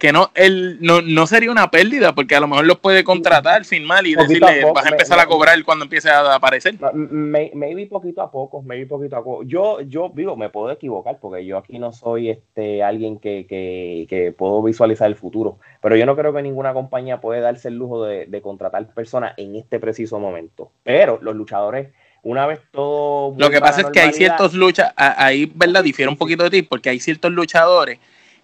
que 0.00 0.12
no, 0.12 0.30
él, 0.34 0.78
no, 0.80 1.02
no 1.02 1.26
sería 1.26 1.50
una 1.50 1.70
pérdida, 1.70 2.14
porque 2.14 2.34
a 2.34 2.40
lo 2.40 2.48
mejor 2.48 2.64
los 2.64 2.78
puede 2.78 3.04
contratar, 3.04 3.66
firmar 3.66 4.06
y 4.06 4.14
decirle, 4.14 4.64
vas 4.74 4.86
a 4.86 4.88
empezar 4.88 5.20
a 5.20 5.26
cobrar 5.26 5.62
cuando 5.62 5.84
empiece 5.84 6.08
a 6.08 6.34
aparecer. 6.34 6.74
maybe 6.94 7.86
poquito 7.86 8.22
a 8.22 8.30
poco, 8.30 8.62
maybe 8.62 8.86
poquito 8.86 9.16
a 9.16 9.22
poco. 9.22 9.42
Yo, 9.44 9.82
yo 9.82 10.10
digo, 10.14 10.36
me 10.36 10.48
puedo 10.48 10.70
equivocar, 10.70 11.18
porque 11.20 11.44
yo 11.44 11.58
aquí 11.58 11.78
no 11.78 11.92
soy 11.92 12.30
este 12.30 12.82
alguien 12.82 13.18
que, 13.18 13.46
que, 13.46 14.06
que 14.08 14.32
puedo 14.32 14.62
visualizar 14.62 15.06
el 15.06 15.16
futuro, 15.16 15.58
pero 15.82 15.96
yo 15.96 16.06
no 16.06 16.16
creo 16.16 16.32
que 16.32 16.42
ninguna 16.42 16.72
compañía 16.72 17.20
puede 17.20 17.42
darse 17.42 17.68
el 17.68 17.74
lujo 17.74 18.02
de, 18.02 18.24
de 18.24 18.40
contratar 18.40 18.86
personas 18.94 19.34
en 19.36 19.54
este 19.54 19.78
preciso 19.78 20.18
momento. 20.18 20.72
Pero 20.82 21.18
los 21.20 21.36
luchadores 21.36 21.90
una 22.22 22.46
vez 22.46 22.60
todo. 22.70 23.34
Lo 23.36 23.50
que 23.50 23.60
pasa 23.60 23.82
es 23.82 23.86
que 23.90 24.00
hay 24.00 24.12
ciertos 24.12 24.54
luchas, 24.54 24.92
ahí, 24.96 25.50
¿verdad? 25.54 25.84
Difiere 25.84 26.10
un 26.10 26.16
poquito 26.16 26.44
de 26.44 26.50
ti, 26.50 26.62
porque 26.62 26.88
hay 26.88 27.00
ciertos 27.00 27.32
luchadores 27.32 27.98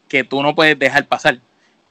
que 0.08 0.24
tú 0.24 0.42
no 0.42 0.54
puedes 0.54 0.78
dejar 0.78 1.06
pasar. 1.06 1.40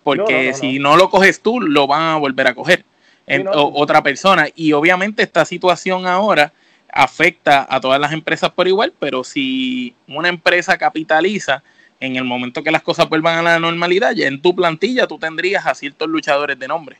Porque 0.03 0.53
si 0.53 0.77
no 0.77 0.97
lo 0.97 1.09
coges 1.09 1.41
tú, 1.41 1.59
lo 1.59 1.87
van 1.87 2.01
a 2.01 2.17
volver 2.17 2.47
a 2.47 2.53
coger 2.53 2.85
en, 3.25 3.47
otra 3.51 4.03
persona. 4.03 4.47
Y 4.55 4.73
obviamente 4.73 5.23
esta 5.23 5.45
situación 5.45 6.05
ahora 6.05 6.53
afecta 6.91 7.65
a 7.69 7.79
todas 7.79 7.99
las 7.99 8.13
empresas 8.13 8.51
por 8.51 8.67
igual, 8.67 8.93
pero 8.99 9.23
si 9.23 9.95
una 10.07 10.29
empresa 10.29 10.77
capitaliza 10.77 11.63
en 11.99 12.15
el 12.15 12.23
momento 12.23 12.63
que 12.63 12.71
las 12.71 12.83
cosas 12.83 13.09
vuelvan 13.09 13.39
a 13.39 13.41
la 13.41 13.59
normalidad, 13.59 14.13
ya 14.13 14.27
en 14.27 14.41
tu 14.41 14.55
plantilla 14.55 15.07
tú 15.07 15.17
tendrías 15.17 15.65
a 15.65 15.75
ciertos 15.75 16.07
luchadores 16.07 16.59
de 16.59 16.67
nombre. 16.67 16.97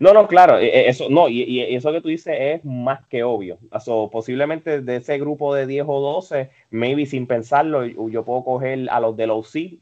No, 0.00 0.12
no, 0.12 0.26
claro, 0.26 0.58
e, 0.58 0.66
e, 0.66 0.88
eso 0.88 1.08
no, 1.08 1.28
y, 1.28 1.60
eso 1.60 1.92
que 1.92 2.00
tú 2.00 2.08
dices 2.08 2.34
es 2.38 2.64
más 2.64 3.00
que 3.08 3.22
obvio. 3.22 3.58
posiblemente 4.10 4.80
de 4.80 4.96
ese 4.96 5.18
grupo 5.18 5.54
de 5.54 5.66
10 5.66 5.84
o 5.88 6.00
12, 6.00 6.50
maybe 6.70 7.06
sin 7.06 7.26
pensarlo, 7.26 7.84
yo 7.86 8.24
puedo 8.24 8.44
coger 8.44 8.88
a 8.90 9.00
los 9.00 9.16
de 9.16 9.26
los 9.26 9.38
OC 9.38 9.56
eh, 9.56 9.78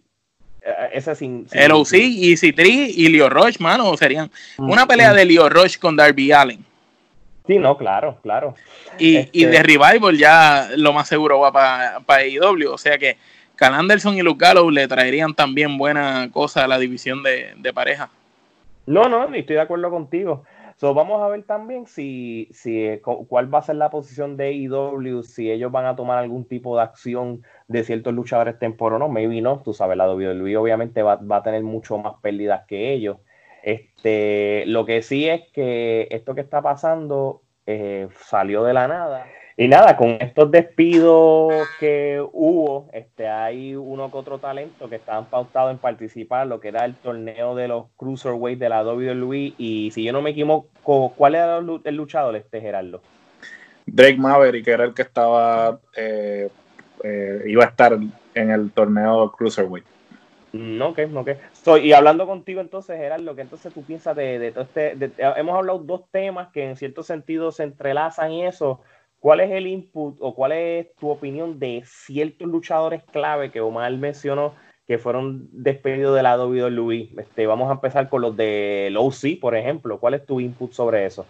ese 0.92 1.14
sin, 1.14 1.46
el 1.52 1.72
OC, 1.72 1.92
y 1.94 2.36
Citri 2.36 2.94
y 2.96 3.08
Leo 3.08 3.28
Roche, 3.28 3.58
mano, 3.60 3.96
serían 3.96 4.30
una 4.58 4.86
pelea 4.86 5.12
de 5.12 5.24
Leo 5.24 5.48
Roche 5.48 5.78
con 5.78 5.96
Darby 5.96 6.32
Allen. 6.32 6.64
Sí, 7.46 7.58
no, 7.58 7.76
claro, 7.76 8.18
claro. 8.22 8.54
Y, 8.98 9.28
y 9.32 9.44
de 9.44 9.56
este 9.56 9.62
Revival 9.62 10.16
ya 10.16 10.70
lo 10.76 10.94
más 10.94 11.08
seguro 11.08 11.40
va 11.40 11.52
para 11.52 12.00
pa 12.00 12.16
AEW, 12.16 12.72
o 12.72 12.78
sea 12.78 12.96
que 12.96 13.18
Cal 13.56 13.74
Anderson 13.74 14.16
y 14.16 14.22
Luke 14.22 14.42
Gallows 14.42 14.72
le 14.72 14.88
traerían 14.88 15.34
también 15.34 15.76
buena 15.76 16.30
cosa 16.32 16.64
a 16.64 16.68
la 16.68 16.78
división 16.78 17.22
de, 17.22 17.52
de 17.56 17.72
pareja. 17.72 18.08
No, 18.86 19.08
no, 19.08 19.24
estoy 19.34 19.56
de 19.56 19.62
acuerdo 19.62 19.90
contigo. 19.90 20.44
So, 20.76 20.92
vamos 20.92 21.22
a 21.22 21.28
ver 21.28 21.44
también 21.44 21.86
si, 21.86 22.48
si 22.52 23.00
cuál 23.02 23.52
va 23.52 23.60
a 23.60 23.62
ser 23.62 23.76
la 23.76 23.90
posición 23.90 24.36
de 24.36 24.48
AEW, 24.48 25.22
si 25.22 25.50
ellos 25.50 25.70
van 25.70 25.86
a 25.86 25.94
tomar 25.94 26.18
algún 26.18 26.44
tipo 26.46 26.76
de 26.76 26.82
acción 26.82 27.42
de 27.68 27.84
ciertos 27.84 28.12
luchadores 28.12 28.58
temporeros, 28.58 28.98
no, 28.98 29.08
maybe 29.08 29.40
no, 29.40 29.60
tú 29.62 29.72
sabes, 29.72 29.96
la 29.96 30.12
WWE 30.12 30.56
obviamente 30.56 31.02
va, 31.02 31.20
a 31.30 31.42
tener 31.42 31.62
mucho 31.62 31.96
más 31.98 32.14
pérdidas 32.20 32.64
que 32.66 32.92
ellos. 32.92 33.18
Este, 33.62 34.64
lo 34.66 34.84
que 34.84 35.02
sí 35.02 35.28
es 35.28 35.42
que 35.52 36.08
esto 36.10 36.34
que 36.34 36.42
está 36.42 36.60
pasando 36.60 37.42
eh, 37.66 38.08
salió 38.20 38.64
de 38.64 38.74
la 38.74 38.88
nada. 38.88 39.26
Y 39.56 39.68
nada, 39.68 39.96
con 39.96 40.16
estos 40.20 40.50
despidos 40.50 41.52
que 41.78 42.20
hubo, 42.32 42.88
este, 42.92 43.28
hay 43.28 43.76
uno 43.76 44.10
que 44.10 44.16
otro 44.16 44.38
talento 44.38 44.88
que 44.88 44.96
estaban 44.96 45.26
pautados 45.26 45.70
en 45.70 45.78
participar, 45.78 46.48
lo 46.48 46.58
que 46.58 46.68
era 46.68 46.84
el 46.84 46.96
torneo 46.96 47.54
de 47.54 47.68
los 47.68 47.84
Cruiserweight 47.96 48.58
de 48.58 48.68
la 48.68 48.82
WWE. 48.82 49.54
Y 49.56 49.92
si 49.92 50.02
yo 50.02 50.12
no 50.12 50.22
me 50.22 50.30
equivoco, 50.30 51.12
¿cuál 51.16 51.36
era 51.36 51.58
el 51.58 51.94
luchador 51.94 52.34
este, 52.34 52.60
Gerardo? 52.60 53.00
Drake 53.86 54.16
Maverick, 54.16 54.64
que 54.64 54.72
era 54.72 54.84
el 54.84 54.94
que 54.94 55.02
estaba 55.02 55.78
eh, 55.96 56.48
eh, 57.04 57.42
iba 57.46 57.64
a 57.64 57.68
estar 57.68 57.96
en 58.34 58.50
el 58.50 58.72
torneo 58.72 59.30
Cruiserweight. 59.30 59.84
No, 60.52 60.94
que, 60.94 61.06
no, 61.08 61.24
que. 61.24 61.36
y 61.82 61.92
hablando 61.92 62.26
contigo 62.26 62.60
entonces, 62.60 62.96
Gerardo, 62.96 63.34
que 63.34 63.42
entonces 63.42 63.74
tú 63.74 63.82
piensas 63.82 64.14
de, 64.14 64.52
todo 64.52 64.62
este, 64.62 64.96
hemos 65.18 65.56
hablado 65.56 65.80
dos 65.80 66.04
temas 66.12 66.48
que 66.52 66.64
en 66.64 66.76
cierto 66.76 67.02
sentido 67.02 67.50
se 67.50 67.64
entrelazan 67.64 68.30
y 68.30 68.46
eso. 68.46 68.80
¿Cuál 69.24 69.40
es 69.40 69.50
el 69.52 69.66
input 69.66 70.18
o 70.20 70.34
cuál 70.34 70.52
es 70.52 70.94
tu 70.96 71.08
opinión 71.08 71.58
de 71.58 71.82
ciertos 71.86 72.46
luchadores 72.46 73.02
clave 73.10 73.50
que 73.50 73.62
Omar 73.62 73.90
mencionó 73.92 74.54
que 74.86 74.98
fueron 74.98 75.48
despedidos 75.50 76.14
de 76.14 76.22
la 76.22 76.36
WWE? 76.36 77.08
Este, 77.16 77.46
vamos 77.46 77.70
a 77.70 77.72
empezar 77.72 78.10
con 78.10 78.20
los 78.20 78.36
de 78.36 78.94
OC, 78.94 79.40
por 79.40 79.56
ejemplo. 79.56 79.98
¿Cuál 79.98 80.12
es 80.12 80.26
tu 80.26 80.40
input 80.40 80.72
sobre 80.72 81.06
eso? 81.06 81.24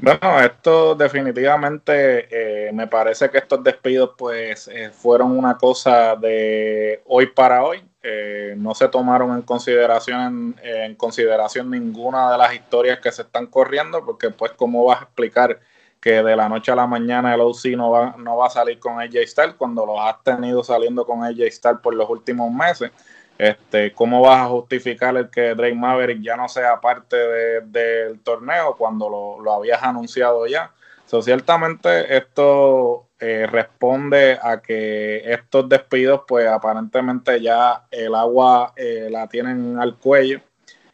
Bueno, 0.00 0.40
esto 0.40 0.96
definitivamente 0.96 2.26
eh, 2.66 2.72
me 2.72 2.88
parece 2.88 3.30
que 3.30 3.38
estos 3.38 3.62
despidos 3.62 4.14
pues 4.18 4.66
eh, 4.66 4.90
fueron 4.90 5.38
una 5.38 5.56
cosa 5.56 6.16
de 6.16 7.02
hoy 7.06 7.26
para 7.26 7.62
hoy. 7.62 7.84
Eh, 8.02 8.54
no 8.58 8.74
se 8.74 8.88
tomaron 8.88 9.36
en 9.36 9.42
consideración 9.42 10.56
en, 10.60 10.96
consideración 10.96 11.70
ninguna 11.70 12.32
de 12.32 12.38
las 12.38 12.52
historias 12.52 12.98
que 12.98 13.12
se 13.12 13.22
están 13.22 13.46
corriendo 13.46 14.04
porque 14.04 14.30
pues 14.30 14.50
cómo 14.56 14.84
vas 14.86 15.02
a 15.02 15.04
explicar 15.04 15.60
que 16.02 16.20
de 16.20 16.34
la 16.34 16.48
noche 16.48 16.72
a 16.72 16.74
la 16.74 16.88
mañana 16.88 17.32
el 17.32 17.40
OC 17.40 17.76
no 17.76 17.92
va, 17.92 18.16
no 18.18 18.36
va 18.36 18.48
a 18.48 18.50
salir 18.50 18.80
con 18.80 19.00
AJ 19.00 19.24
Styles 19.24 19.54
cuando 19.56 19.86
los 19.86 20.00
has 20.00 20.20
tenido 20.24 20.64
saliendo 20.64 21.06
con 21.06 21.22
AJ 21.22 21.48
Styles 21.52 21.78
por 21.80 21.94
los 21.94 22.10
últimos 22.10 22.52
meses. 22.52 22.90
Este, 23.38 23.92
¿Cómo 23.92 24.20
vas 24.20 24.40
a 24.40 24.48
justificar 24.48 25.16
el 25.16 25.30
que 25.30 25.54
Drake 25.54 25.76
Maverick 25.76 26.20
ya 26.20 26.36
no 26.36 26.48
sea 26.48 26.80
parte 26.80 27.16
del 27.62 28.18
torneo 28.18 28.74
cuando 28.76 29.38
lo, 29.40 29.52
habías 29.52 29.80
anunciado 29.80 30.44
ya? 30.48 30.72
So, 31.06 31.22
ciertamente 31.22 32.16
esto 32.16 33.06
eh, 33.20 33.46
responde 33.46 34.40
a 34.42 34.60
que 34.60 35.22
estos 35.32 35.68
despidos, 35.68 36.22
pues 36.26 36.48
aparentemente 36.48 37.40
ya 37.40 37.84
el 37.92 38.16
agua 38.16 38.72
eh, 38.74 39.06
la 39.08 39.28
tienen 39.28 39.78
al 39.78 39.96
cuello 39.98 40.40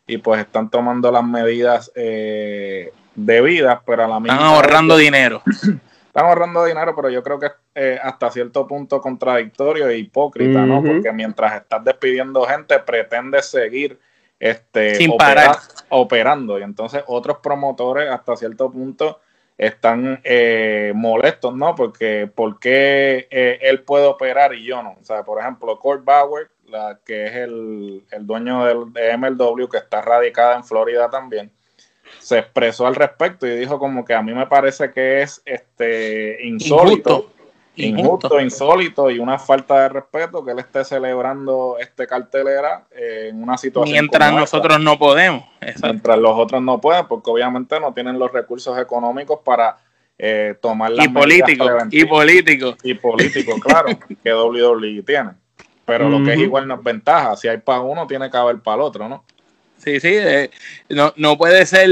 y 0.07 0.19
pues 0.19 0.41
están 0.41 0.69
tomando 0.69 1.11
las 1.11 1.25
medidas 1.25 1.91
eh, 1.95 2.93
debidas, 3.25 3.81
pero 3.87 4.05
a 4.05 4.09
la 4.09 4.21
misma 4.21 4.35
Están 4.35 4.55
ahorrando 4.55 4.97
dinero. 4.97 5.43
están 6.07 6.27
ahorrando 6.27 6.65
dinero, 6.65 6.95
pero 6.97 7.11
yo 7.11 7.23
creo 7.23 7.39
que 7.39 7.47
es 7.47 7.53
eh, 7.75 7.99
hasta 8.03 8.31
cierto 8.31 8.67
punto 8.67 9.01
contradictorio 9.01 9.89
e 9.89 9.99
hipócrita, 9.99 10.67
¿no? 10.67 10.83
Porque 10.83 11.13
mientras 11.13 11.55
estás 11.55 11.85
despidiendo 11.85 12.45
gente, 12.45 12.79
pretendes 12.81 13.47
seguir 13.47 13.99
este, 14.39 14.95
Sin 14.95 15.17
parar. 15.17 15.57
operando. 15.89 16.59
Y 16.59 16.63
entonces 16.63 17.03
otros 17.07 17.39
promotores 17.39 18.11
hasta 18.11 18.37
cierto 18.37 18.71
punto 18.71 19.21
están 19.57 20.21
eh, 20.23 20.93
molestos, 20.95 21.55
¿no? 21.55 21.75
Porque 21.75 22.31
¿por 22.33 22.59
qué 22.61 23.27
eh, 23.31 23.59
él 23.63 23.83
puede 23.83 24.07
operar 24.07 24.55
y 24.55 24.65
yo 24.65 24.83
no? 24.83 24.97
O 25.01 25.05
sea, 25.05 25.25
por 25.25 25.41
ejemplo, 25.41 25.79
Kurt 25.81 26.05
Bauer, 26.05 26.49
la, 26.67 27.01
que 27.05 27.27
es 27.27 27.33
el, 27.35 28.05
el 28.11 28.27
dueño 28.27 28.65
del, 28.65 28.93
de 28.93 29.17
MLW, 29.17 29.69
que 29.69 29.79
está 29.79 30.01
radicada 30.01 30.55
en 30.57 30.65
Florida 30.65 31.11
también, 31.11 31.51
se 32.19 32.38
expresó 32.38 32.87
al 32.87 32.95
respecto 32.95 33.47
y 33.47 33.57
dijo 33.57 33.79
como 33.79 34.05
que 34.05 34.15
a 34.15 34.23
mí 34.23 34.33
me 34.33 34.47
parece 34.47 34.91
que 34.93 35.23
es 35.23 35.43
este 35.45 36.47
insólito. 36.47 37.33
injusto, 37.77 38.41
insólito 38.41 39.11
y 39.11 39.19
una 39.19 39.38
falta 39.38 39.83
de 39.83 39.88
respeto 39.88 40.45
que 40.45 40.50
él 40.53 40.59
esté 40.59 40.85
celebrando 40.85 41.77
este 41.79 42.07
cartelera 42.07 42.87
en 42.91 43.43
una 43.43 43.57
situación. 43.57 43.93
Mientras 43.93 44.33
nosotros 44.33 44.81
no 44.81 44.99
podemos. 44.99 45.45
Mientras 45.83 46.19
los 46.19 46.37
otros 46.37 46.61
no 46.61 46.81
pueden, 46.81 47.07
porque 47.07 47.31
obviamente 47.31 47.79
no 47.79 47.95
tienen 47.95 48.19
los 48.19 48.33
recursos 48.33 48.79
económicos 48.79 49.41
para 49.45 49.77
eh, 50.21 50.57
tomar 50.61 50.91
las 50.91 51.07
y 51.07 51.09
políticos 51.11 51.71
y 51.93 52.05
políticos 52.05 52.75
y 52.83 52.95
políticos 52.95 53.61
claro 53.62 53.88
que 54.25 54.35
WWE 54.35 55.05
tiene 55.05 55.31
pero 55.85 56.09
lo 56.09 56.25
que 56.25 56.33
es 56.33 56.41
igual 56.41 56.67
no 56.67 56.75
es 56.75 56.83
ventaja 56.83 57.37
si 57.37 57.47
hay 57.47 57.59
para 57.59 57.83
uno 57.83 58.05
tiene 58.09 58.29
que 58.29 58.37
haber 58.37 58.59
para 58.59 58.75
el 58.75 58.81
otro 58.81 59.09
no 59.09 59.23
sí 59.78 60.00
sí 60.00 60.11
eh, 60.12 60.50
no, 60.88 61.12
no 61.16 61.38
puede 61.38 61.64
ser 61.66 61.88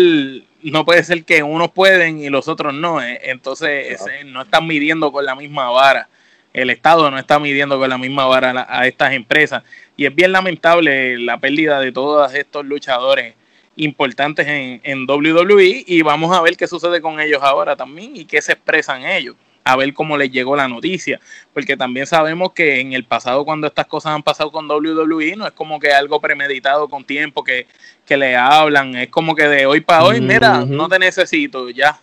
no 0.62 0.84
puede 0.84 1.04
ser 1.04 1.24
que 1.24 1.42
unos 1.42 1.70
pueden 1.70 2.18
y 2.18 2.28
los 2.28 2.48
otros 2.48 2.74
no 2.74 3.02
eh. 3.02 3.20
entonces 3.24 4.00
no 4.26 4.42
están 4.42 4.66
midiendo 4.66 5.12
con 5.12 5.24
la 5.24 5.34
misma 5.34 5.70
vara. 5.70 6.08
El 6.52 6.70
Estado 6.70 7.10
no 7.10 7.18
está 7.18 7.38
midiendo 7.38 7.78
con 7.78 7.90
la 7.90 7.98
misma 7.98 8.24
vara 8.24 8.66
a 8.68 8.86
estas 8.86 9.12
empresas. 9.12 9.62
Y 9.94 10.06
es 10.06 10.14
bien 10.14 10.32
lamentable 10.32 11.18
la 11.18 11.38
pérdida 11.38 11.80
de 11.80 11.92
todos 11.92 12.32
estos 12.34 12.64
luchadores 12.64 13.34
importantes 13.76 14.46
en, 14.46 14.80
en 14.82 15.06
WWE 15.06 15.84
y 15.86 16.00
vamos 16.00 16.34
a 16.34 16.40
ver 16.40 16.56
qué 16.56 16.66
sucede 16.66 17.02
con 17.02 17.20
ellos 17.20 17.42
ahora 17.42 17.76
también 17.76 18.16
y 18.16 18.24
qué 18.24 18.40
se 18.40 18.52
expresan 18.52 19.04
ellos 19.04 19.36
a 19.66 19.76
ver 19.76 19.92
cómo 19.92 20.16
les 20.16 20.30
llegó 20.30 20.56
la 20.56 20.68
noticia, 20.68 21.20
porque 21.52 21.76
también 21.76 22.06
sabemos 22.06 22.52
que 22.52 22.80
en 22.80 22.92
el 22.92 23.04
pasado 23.04 23.44
cuando 23.44 23.66
estas 23.66 23.86
cosas 23.86 24.12
han 24.12 24.22
pasado 24.22 24.52
con 24.52 24.70
WWE 24.70 25.36
no 25.36 25.46
es 25.46 25.52
como 25.52 25.80
que 25.80 25.92
algo 25.92 26.20
premeditado 26.20 26.88
con 26.88 27.04
tiempo 27.04 27.42
que, 27.42 27.66
que 28.04 28.16
le 28.16 28.36
hablan, 28.36 28.94
es 28.94 29.08
como 29.08 29.34
que 29.34 29.48
de 29.48 29.66
hoy 29.66 29.80
para 29.80 30.04
hoy, 30.04 30.20
mira, 30.20 30.64
no 30.64 30.88
te 30.88 30.98
necesito 30.98 31.68
ya. 31.70 32.00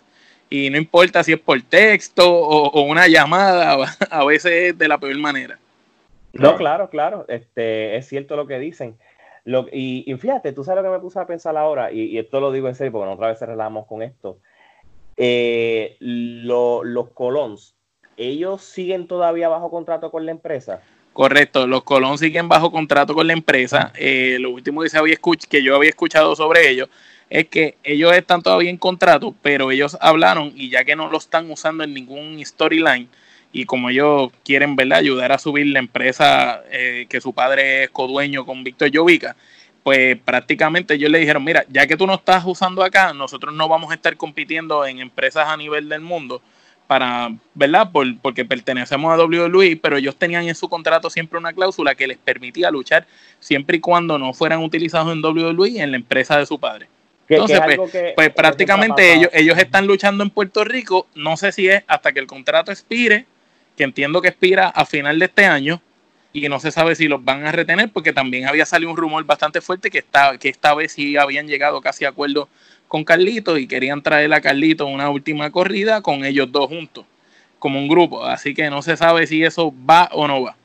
Y 0.50 0.70
no 0.70 0.76
importa 0.76 1.24
si 1.24 1.32
es 1.32 1.40
por 1.40 1.60
texto 1.62 2.30
o, 2.30 2.68
o 2.68 2.82
una 2.82 3.08
llamada, 3.08 3.76
a 4.10 4.24
veces 4.24 4.52
es 4.52 4.78
de 4.78 4.86
la 4.86 4.98
peor 4.98 5.18
manera. 5.18 5.58
No, 6.34 6.56
claro, 6.56 6.90
claro, 6.90 7.24
este, 7.28 7.96
es 7.96 8.06
cierto 8.06 8.36
lo 8.36 8.46
que 8.46 8.58
dicen. 8.58 8.96
Lo, 9.44 9.66
y, 9.70 10.12
fíjate, 10.18 10.52
tú 10.52 10.64
sabes 10.64 10.82
lo 10.82 10.90
que 10.90 10.96
me 10.96 11.00
puse 11.00 11.18
a 11.18 11.26
pensar 11.26 11.56
ahora, 11.56 11.92
y, 11.92 12.18
esto 12.18 12.40
lo 12.40 12.50
digo 12.50 12.68
en 12.68 12.74
serio 12.74 12.92
porque 12.92 13.12
otra 13.12 13.28
vez 13.28 13.40
relajamos 13.40 13.86
con 13.86 14.02
esto. 14.02 14.38
Eh, 15.16 15.96
los 16.00 17.08
Colons, 17.10 17.74
¿ellos 18.16 18.62
siguen 18.62 19.06
todavía 19.06 19.48
bajo 19.48 19.70
contrato 19.70 20.10
con 20.10 20.26
la 20.26 20.32
empresa? 20.32 20.80
Correcto, 21.12 21.66
los 21.66 21.84
Colons 21.84 22.20
siguen 22.20 22.48
bajo 22.48 22.72
contrato 22.72 23.14
con 23.14 23.26
la 23.26 23.32
empresa. 23.32 23.92
Eh, 23.96 24.38
lo 24.40 24.50
último 24.50 24.82
que, 24.82 24.96
había 24.96 25.16
yo 25.62 25.76
había 25.76 25.90
escuchado 25.90 26.34
sobre 26.34 26.68
ellos 26.68 26.88
es 27.30 27.46
que 27.48 27.76
ellos 27.84 28.12
están 28.12 28.42
todavía 28.42 28.70
en 28.70 28.76
contrato, 28.76 29.34
pero 29.40 29.70
ellos 29.70 29.96
hablaron 30.00 30.52
y 30.56 30.70
ya 30.70 30.84
que 30.84 30.96
no 30.96 31.10
lo 31.10 31.18
están 31.18 31.50
usando 31.50 31.84
en 31.84 31.94
ningún 31.94 32.44
storyline, 32.44 33.08
y 33.52 33.64
como 33.64 33.88
ellos 33.88 34.30
quieren 34.44 34.74
¿verdad? 34.74 34.98
ayudar 34.98 35.30
a 35.30 35.38
subir 35.38 35.66
la 35.68 35.78
empresa 35.78 36.62
eh, 36.70 37.06
que 37.08 37.20
su 37.20 37.32
padre 37.32 37.84
es 37.84 37.90
codueño 37.90 38.44
con 38.44 38.64
Víctor 38.64 38.90
Llovica, 38.90 39.36
pues 39.84 40.16
prácticamente 40.24 40.94
ellos 40.94 41.10
le 41.10 41.18
dijeron, 41.18 41.44
mira, 41.44 41.64
ya 41.68 41.86
que 41.86 41.96
tú 41.96 42.06
no 42.06 42.14
estás 42.14 42.42
usando 42.46 42.82
acá, 42.82 43.12
nosotros 43.12 43.54
no 43.54 43.68
vamos 43.68 43.90
a 43.90 43.94
estar 43.94 44.16
compitiendo 44.16 44.84
en 44.86 44.98
empresas 44.98 45.46
a 45.46 45.56
nivel 45.58 45.90
del 45.90 46.00
mundo 46.00 46.40
para, 46.86 47.30
¿verdad? 47.54 47.92
Por, 47.92 48.18
porque 48.18 48.46
pertenecemos 48.46 49.12
a 49.12 49.22
WWE, 49.22 49.76
pero 49.76 49.98
ellos 49.98 50.16
tenían 50.16 50.48
en 50.48 50.54
su 50.54 50.70
contrato 50.70 51.10
siempre 51.10 51.38
una 51.38 51.52
cláusula 51.52 51.94
que 51.94 52.06
les 52.06 52.16
permitía 52.16 52.70
luchar 52.70 53.06
siempre 53.40 53.76
y 53.76 53.80
cuando 53.80 54.18
no 54.18 54.32
fueran 54.32 54.62
utilizados 54.62 55.12
en 55.12 55.22
WWE 55.22 55.82
en 55.82 55.90
la 55.90 55.98
empresa 55.98 56.38
de 56.38 56.46
su 56.46 56.58
padre. 56.58 56.88
Entonces, 57.28 57.60
pues, 57.64 58.12
pues 58.16 58.30
prácticamente 58.30 59.14
ellos, 59.14 59.30
ellos 59.34 59.58
están 59.58 59.86
luchando 59.86 60.24
en 60.24 60.30
Puerto 60.30 60.64
Rico, 60.64 61.08
no 61.14 61.36
sé 61.36 61.52
si 61.52 61.68
es 61.68 61.84
hasta 61.86 62.12
que 62.12 62.20
el 62.20 62.26
contrato 62.26 62.72
expire 62.72 63.26
que 63.76 63.84
entiendo 63.84 64.22
que 64.22 64.28
expira 64.28 64.68
a 64.68 64.86
final 64.86 65.18
de 65.18 65.26
este 65.26 65.44
año 65.44 65.80
y 66.34 66.48
no 66.48 66.58
se 66.58 66.72
sabe 66.72 66.96
si 66.96 67.06
los 67.06 67.24
van 67.24 67.46
a 67.46 67.52
retener 67.52 67.90
porque 67.92 68.12
también 68.12 68.48
había 68.48 68.66
salido 68.66 68.90
un 68.90 68.96
rumor 68.96 69.24
bastante 69.24 69.60
fuerte 69.60 69.88
que 69.88 69.98
esta, 69.98 70.36
que 70.36 70.48
esta 70.48 70.74
vez 70.74 70.92
sí 70.92 71.16
habían 71.16 71.46
llegado 71.46 71.80
casi 71.80 72.04
a 72.04 72.08
acuerdo 72.08 72.48
con 72.88 73.04
Carlito 73.04 73.56
y 73.56 73.68
querían 73.68 74.02
traer 74.02 74.34
a 74.34 74.40
Carlito 74.40 74.84
una 74.86 75.08
última 75.10 75.50
corrida 75.50 76.02
con 76.02 76.24
ellos 76.24 76.50
dos 76.50 76.66
juntos, 76.66 77.06
como 77.60 77.78
un 77.78 77.86
grupo. 77.86 78.24
Así 78.24 78.52
que 78.52 78.68
no 78.68 78.82
se 78.82 78.96
sabe 78.96 79.28
si 79.28 79.44
eso 79.44 79.72
va 79.88 80.08
o 80.12 80.26
no 80.26 80.42
va. 80.42 80.56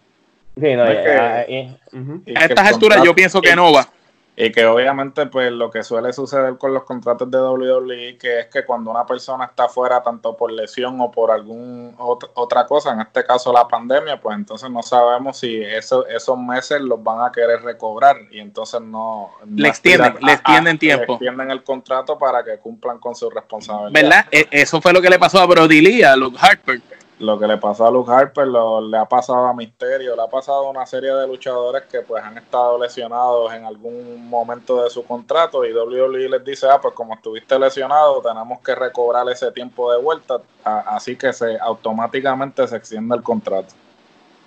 a 2.36 2.45
estas 2.45 2.67
alturas 2.67 3.03
yo 3.03 3.13
pienso 3.13 3.39
que 3.39 3.55
no 3.55 3.71
va. 3.71 3.88
Y 4.41 4.54
que 4.54 4.65
obviamente, 4.65 5.25
pues 5.25 5.52
lo 5.52 5.69
que 5.69 5.84
suele 5.84 6.13
suceder 6.13 6.58
con 6.58 6.73
los 6.73 6.84
contratos 6.84 7.30
de 7.30 7.38
WWE, 7.38 8.17
que 8.17 8.39
es 8.39 8.45
que 8.45 8.63
cuando 8.63 8.89
una 8.89 9.06
persona 9.06 9.43
está 9.43 9.67
fuera, 9.67 10.02
tanto 10.02 10.38
por 10.38 10.49
lesión 10.49 11.02
o 11.02 11.12
por 11.12 11.30
algún 11.30 11.93
otra 11.97 12.65
cosa, 12.65 12.93
en 12.93 13.02
este 13.02 13.25
caso 13.25 13.52
la 13.52 13.67
pandemia, 13.67 14.21
pues 14.21 14.38
entonces 14.38 14.71
no 14.71 14.82
sabemos 14.82 15.39
si 15.39 15.62
eso, 15.62 16.08
esos 16.08 16.38
meses 16.38 16.80
los 16.80 17.04
van 17.04 17.21
a 17.28 17.34
querer 17.34 17.63
recobrar 17.63 18.15
y 18.32 18.39
entonces 18.39 18.80
no. 18.80 19.32
le 19.54 19.67
extienden, 19.67 20.15
le 20.21 20.32
extienden 20.32 20.80
tiempo. 20.80 21.06
Le 21.06 21.13
extienden 21.15 21.52
el 21.52 21.62
contrato 21.62 22.17
para 22.17 22.41
que 22.41 22.60
cumplan 22.60 22.97
con 22.97 23.15
su 23.15 23.30
responsabilidad. 23.30 23.91
¿Verdad? 23.91 24.25
E, 24.32 24.47
eso 24.52 24.80
fue 24.82 24.93
lo 24.93 25.02
que 25.02 25.10
le 25.10 25.19
pasó 25.19 25.41
a 25.41 25.45
Brody 25.47 25.82
Lee, 25.82 26.04
a 26.04 26.15
Luke 26.15 26.38
Harper 26.39 26.82
lo 27.19 27.38
que 27.38 27.47
le 27.47 27.58
pasó 27.58 27.86
a 27.86 27.91
Luke 27.91 28.12
Harper 28.12 28.47
lo, 28.47 28.79
le 28.82 28.97
ha 28.97 29.05
pasado 29.05 29.45
a 29.45 29.53
Misterio, 29.53 30.15
le 30.15 30.21
ha 30.21 30.27
pasado 30.27 30.67
a 30.67 30.69
una 30.69 30.86
serie 30.86 31.13
de 31.13 31.27
luchadores 31.27 31.84
que 31.84 31.99
pues 31.99 32.23
han 32.23 32.38
estado 32.38 32.79
lesionados 32.79 33.53
en 33.53 33.65
algún 33.65 34.27
momento 34.29 34.84
de 34.84 34.89
su 34.89 35.03
contrato 35.03 35.65
y 35.65 35.73
WWE 35.73 36.29
les 36.29 36.45
dice, 36.45 36.67
ah, 36.71 36.79
pues 36.82 36.93
como 36.93 37.13
estuviste 37.13 37.60
lesionado 37.60 38.21
tenemos 38.21 38.60
que 38.62 38.73
recobrar 38.73 39.27
ese 39.29 39.51
tiempo 39.51 39.91
de 39.91 39.99
vuelta, 39.99 40.39
así 40.63 41.17
que 41.17 41.34
se 41.34 41.58
automáticamente 41.60 42.65
se 42.67 42.77
extiende 42.77 43.15
el 43.15 43.21
contrato. 43.21 43.75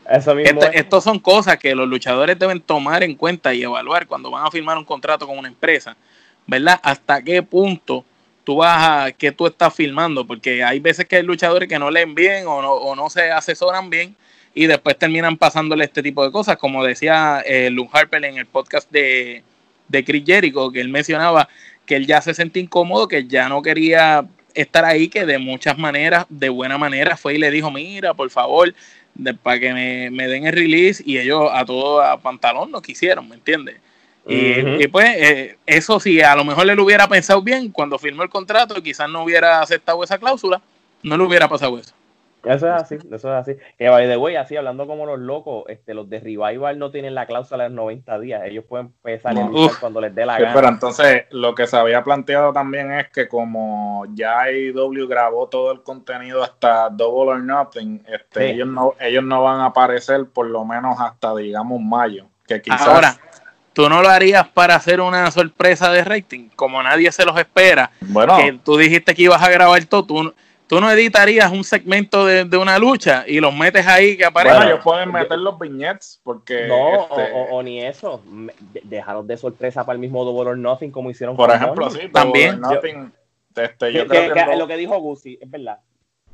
Eso 0.09 0.35
mismo 0.35 0.61
Estos 0.73 1.05
son 1.05 1.19
cosas 1.19 1.59
que 1.59 1.75
los 1.75 1.87
luchadores 1.87 2.39
deben 2.39 2.61
tomar 2.61 3.03
en 3.03 3.15
cuenta 3.15 3.53
y 3.53 3.63
evaluar 3.63 4.07
cuando 4.07 4.31
van 4.31 4.47
a 4.47 4.51
firmar 4.51 4.79
un 4.79 4.85
contrato 4.85 5.27
con 5.27 5.39
una 5.39 5.49
empresa, 5.49 5.95
¿verdad? 6.47 6.81
Hasta 6.83 7.23
qué 7.23 7.43
punto 7.43 8.05
tú 8.45 8.57
vas 8.57 9.07
a 9.07 9.13
que 9.13 9.33
tú 9.33 9.47
estás 9.47 9.75
filmando, 9.75 10.27
porque 10.27 10.65
hay 10.65 10.81
veces 10.81 11.07
que 11.07 11.17
hay 11.17 11.23
luchadores 11.23 11.69
que 11.69 11.79
no 11.79 11.91
leen 11.91 12.15
bien 12.15 12.47
o 12.47 12.63
no, 12.63 12.73
o 12.73 12.97
no 12.97 13.09
se 13.11 13.31
asesoran 13.31 13.91
bien 13.91 14.17
y 14.55 14.67
después 14.67 14.99
terminan 14.99 15.37
pasándole 15.37 15.85
este 15.85 16.03
tipo 16.03 16.25
de 16.25 16.33
cosas, 16.33 16.57
como 16.57 16.85
decía 16.85 17.43
eh, 17.47 17.71
Luke 17.71 17.91
Harper 17.93 18.25
en 18.25 18.37
el 18.37 18.47
podcast 18.47 18.91
de, 18.91 19.43
de 19.89 20.05
Chris 20.05 20.25
Jericho, 20.27 20.71
que 20.71 20.81
él 20.81 20.89
mencionaba 20.89 21.49
que 21.87 21.97
él 21.97 22.07
ya 22.07 22.21
se 22.21 22.35
sentía 22.35 22.63
incómodo, 22.63 23.09
que 23.09 23.27
ya 23.27 23.49
no 23.49 23.63
quería 23.63 24.27
estar 24.55 24.85
ahí, 24.85 25.09
que 25.09 25.25
de 25.25 25.39
muchas 25.39 25.79
maneras, 25.79 26.27
de 26.29 26.49
buena 26.49 26.79
manera, 26.79 27.17
fue 27.17 27.35
y 27.35 27.39
le 27.39 27.51
dijo, 27.51 27.71
mira, 27.71 28.15
por 28.15 28.31
favor, 28.31 28.75
para 29.43 29.59
que 29.59 29.73
me, 29.73 30.11
me, 30.11 30.29
den 30.29 30.47
el 30.47 30.53
release, 30.53 31.03
y 31.05 31.19
ellos 31.19 31.49
a 31.53 31.65
todo 31.65 32.03
a 32.03 32.21
pantalón 32.21 32.71
no 32.71 32.83
quisieron, 32.83 33.29
¿me 33.29 33.37
entiendes? 33.37 33.77
Y, 34.27 34.87
pues 34.89 35.09
eh, 35.17 35.59
eso 35.67 35.99
sí, 35.99 36.21
a 36.21 36.37
lo 36.37 36.45
mejor 36.45 36.67
le 36.67 36.77
lo 36.77 36.85
hubiera 36.85 37.09
pensado 37.09 37.43
bien 37.43 37.71
cuando 37.71 37.99
firmó 37.99 38.23
el 38.23 38.29
contrato, 38.29 38.81
quizás 38.83 39.09
no 39.09 39.25
hubiera 39.25 39.61
aceptado 39.61 40.03
esa 40.05 40.19
cláusula, 40.19 40.61
no 41.03 41.17
le 41.17 41.25
hubiera 41.25 41.49
pasado 41.49 41.79
eso. 41.79 41.93
Eso 42.45 42.67
es 42.67 42.83
así, 42.83 42.97
eso 42.97 43.15
es 43.15 43.25
así. 43.25 43.57
Que 43.79 43.89
by 43.89 44.09
the 44.09 44.17
way, 44.17 44.35
así 44.35 44.57
hablando 44.57 44.87
como 44.87 45.07
los 45.07 45.21
locos, 45.21 45.65
este, 45.69 45.95
los 45.95 46.11
de 46.11 46.19
Revival 46.19 46.77
no 46.77 46.91
tienen 46.91 47.15
la 47.15 47.27
cláusula 47.27 47.65
de 47.65 47.71
90 47.71 48.19
días, 48.19 48.43
ellos 48.45 48.65
pueden 48.69 48.87
empezar 49.05 49.39
a 49.39 49.49
cuando 49.79 50.01
les 50.01 50.13
dé 50.15 50.27
la 50.27 50.39
gana. 50.39 50.53
Pero 50.53 50.69
entonces, 50.69 51.25
lo 51.31 51.55
que 51.55 51.69
se 51.69 51.77
había 51.77 52.03
planteado 52.03 52.53
también 52.53 52.93
es 52.93 53.11
que 53.11 53.29
como 53.29 54.07
ya 54.15 54.51
IW 54.51 55.07
grabó 55.07 55.49
todo 55.49 55.71
el 55.71 55.83
contenido 55.83 56.43
hasta 56.43 56.91
Double 56.91 57.33
or 57.33 57.41
Nothing, 57.41 58.05
este, 58.09 58.51
ellos, 58.51 58.67
no, 58.67 58.95
ellos 58.99 59.23
no 59.23 59.45
van 59.45 59.61
a 59.61 59.67
aparecer 59.67 60.27
por 60.27 60.47
lo 60.47 60.65
menos 60.65 61.01
hasta, 61.01 61.35
digamos, 61.37 61.81
mayo. 61.81 62.27
Que 62.47 62.61
quizás... 62.61 62.89
Ahora, 62.89 63.17
tú 63.73 63.89
no 63.89 64.03
lo 64.03 64.09
harías 64.09 64.49
para 64.49 64.75
hacer 64.75 65.01
una 65.01 65.31
sorpresa 65.31 65.91
de 65.91 66.05
rating, 66.05 66.49
como 66.55 66.83
nadie 66.83 67.11
se 67.13 67.25
los 67.25 67.37
espera. 67.39 67.91
Bueno, 68.01 68.37
que 68.37 68.59
tú 68.65 68.77
dijiste 68.77 69.15
que 69.15 69.23
ibas 69.23 69.43
a 69.43 69.51
grabar 69.51 69.85
todo, 69.87 70.05
tú, 70.05 70.35
tú 70.67 70.81
no 70.81 70.91
editarías 70.91 71.51
un 71.51 71.65
segmento 71.65 72.27
de, 72.27 72.57
una 72.57 72.79
lucha 72.79 73.25
y 73.27 73.41
los 73.41 73.55
metes 73.55 73.87
ahí 73.87 74.17
que 74.17 74.25
aparecen. 74.25 74.59
Bueno, 74.59 74.73
ellos 74.73 74.85
pueden 74.85 75.13
meter 75.13 75.39
los 75.39 75.59
viñetes 75.59 76.21
porque. 76.23 76.67
No, 76.67 77.03
este, 77.03 77.33
o, 77.51 77.63
ni 77.63 77.83
eso. 77.83 78.23
Dejaros 78.85 79.27
de 79.27 79.37
sorpresa 79.37 79.85
para 79.85 79.95
el 79.95 80.01
mismo 80.01 80.25
Double 80.25 80.51
or 80.51 80.59
Nothing 80.59 80.91
como 80.91 81.11
hicieron 81.11 81.37
Por 81.37 81.51
ejemplo, 81.51 81.91
sí, 81.91 82.09
también. 82.13 82.61
este, 83.55 83.93
yo 83.93 84.07
creo 84.07 84.35
que, 84.35 84.57
lo 84.57 84.67
que 84.67 84.77
dijo 84.77 84.99
Guzzi 84.99 85.39
es 85.41 85.51
verdad. 85.51 85.79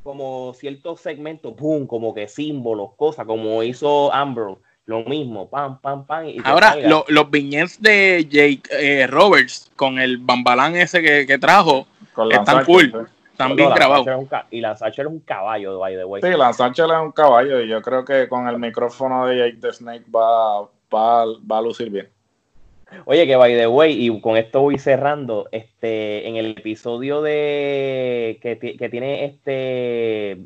Como 0.02 0.54
ciertos 0.54 1.00
segmentos, 1.00 1.54
boom, 1.54 1.86
como 1.86 2.14
que 2.14 2.28
símbolos, 2.28 2.94
cosas, 2.96 3.26
como 3.26 3.62
hizo 3.62 4.12
Ambrose 4.12 4.62
lo 4.88 5.04
mismo, 5.04 5.50
pam, 5.50 5.78
pam, 5.82 6.06
pam. 6.06 6.26
Ahora, 6.44 6.74
los 7.08 7.30
viñetes 7.30 7.80
de 7.80 8.26
Jake 8.28 8.62
eh, 8.70 9.06
Roberts 9.06 9.70
con 9.76 9.98
el 9.98 10.16
bambalán 10.16 10.76
ese 10.76 11.02
que, 11.02 11.38
trajo 11.38 11.86
están 12.30 12.64
cool. 12.64 13.06
Están 13.30 13.54
bien 13.54 13.70
grabados. 13.74 14.06
Y 14.50 14.62
Lance 14.62 14.86
es 14.88 15.06
un 15.06 15.20
caballo, 15.20 15.78
by 15.78 15.94
the 15.94 16.04
way. 16.06 16.22
Sí, 16.22 16.30
Lance 16.30 16.64
es 16.64 16.78
un 16.78 17.12
caballo 17.12 17.60
y 17.60 17.68
yo 17.68 17.82
creo 17.82 18.02
que 18.02 18.30
con 18.30 18.48
el 18.48 18.58
micrófono 18.58 19.26
de 19.26 19.36
Jake 19.36 19.58
the 19.60 19.72
Snake 19.74 20.06
va, 20.10 20.62
va, 20.62 21.26
va 21.26 21.58
a 21.58 21.62
lucir 21.62 21.90
bien. 21.90 22.08
Oye, 23.04 23.26
que 23.26 23.36
by 23.36 23.54
the 23.54 23.66
way, 23.66 24.06
y 24.06 24.20
con 24.20 24.36
esto 24.36 24.62
voy 24.62 24.78
cerrando, 24.78 25.48
este, 25.52 26.26
en 26.26 26.36
el 26.36 26.46
episodio 26.46 27.22
de 27.22 28.38
que, 28.42 28.58
que 28.58 28.88
tiene 28.88 29.24
este 29.24 30.38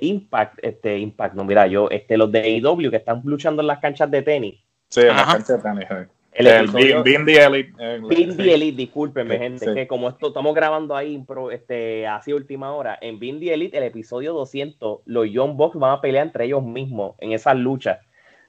Impact, 0.00 0.58
este, 0.62 0.98
Impact, 0.98 1.34
no, 1.34 1.44
mira, 1.44 1.66
yo, 1.66 1.88
este, 1.90 2.16
los 2.16 2.30
de 2.30 2.40
AEW 2.40 2.90
que 2.90 2.96
están 2.96 3.22
luchando 3.24 3.62
en 3.62 3.68
las 3.68 3.78
canchas 3.78 4.10
de 4.10 4.22
tenis. 4.22 4.60
Sí, 4.88 5.00
en 5.00 5.08
las 5.08 5.26
canchas 5.26 5.62
de 5.62 5.70
tenis. 5.70 6.08
El, 6.32 6.48
el 6.48 7.02
Bindi 7.04 7.36
Elite. 7.36 7.72
Bindi 8.08 8.50
Elite, 8.50 8.76
discúlpenme, 8.76 9.38
gente, 9.38 9.72
que 9.72 9.86
como 9.86 10.08
esto 10.08 10.28
estamos 10.28 10.52
grabando 10.54 10.96
ahí 10.96 11.24
este, 11.52 12.08
así 12.08 12.32
última 12.32 12.72
hora, 12.72 12.98
en 13.00 13.20
Bindi 13.20 13.50
Elite, 13.50 13.78
el 13.78 13.84
episodio 13.84 14.32
200, 14.32 15.00
los 15.04 15.30
Young 15.30 15.56
Bucks 15.56 15.78
van 15.78 15.92
a 15.92 16.00
pelear 16.00 16.26
entre 16.26 16.46
ellos 16.46 16.64
mismos 16.64 17.14
en 17.20 17.32
esas 17.32 17.56
luchas. 17.56 18.00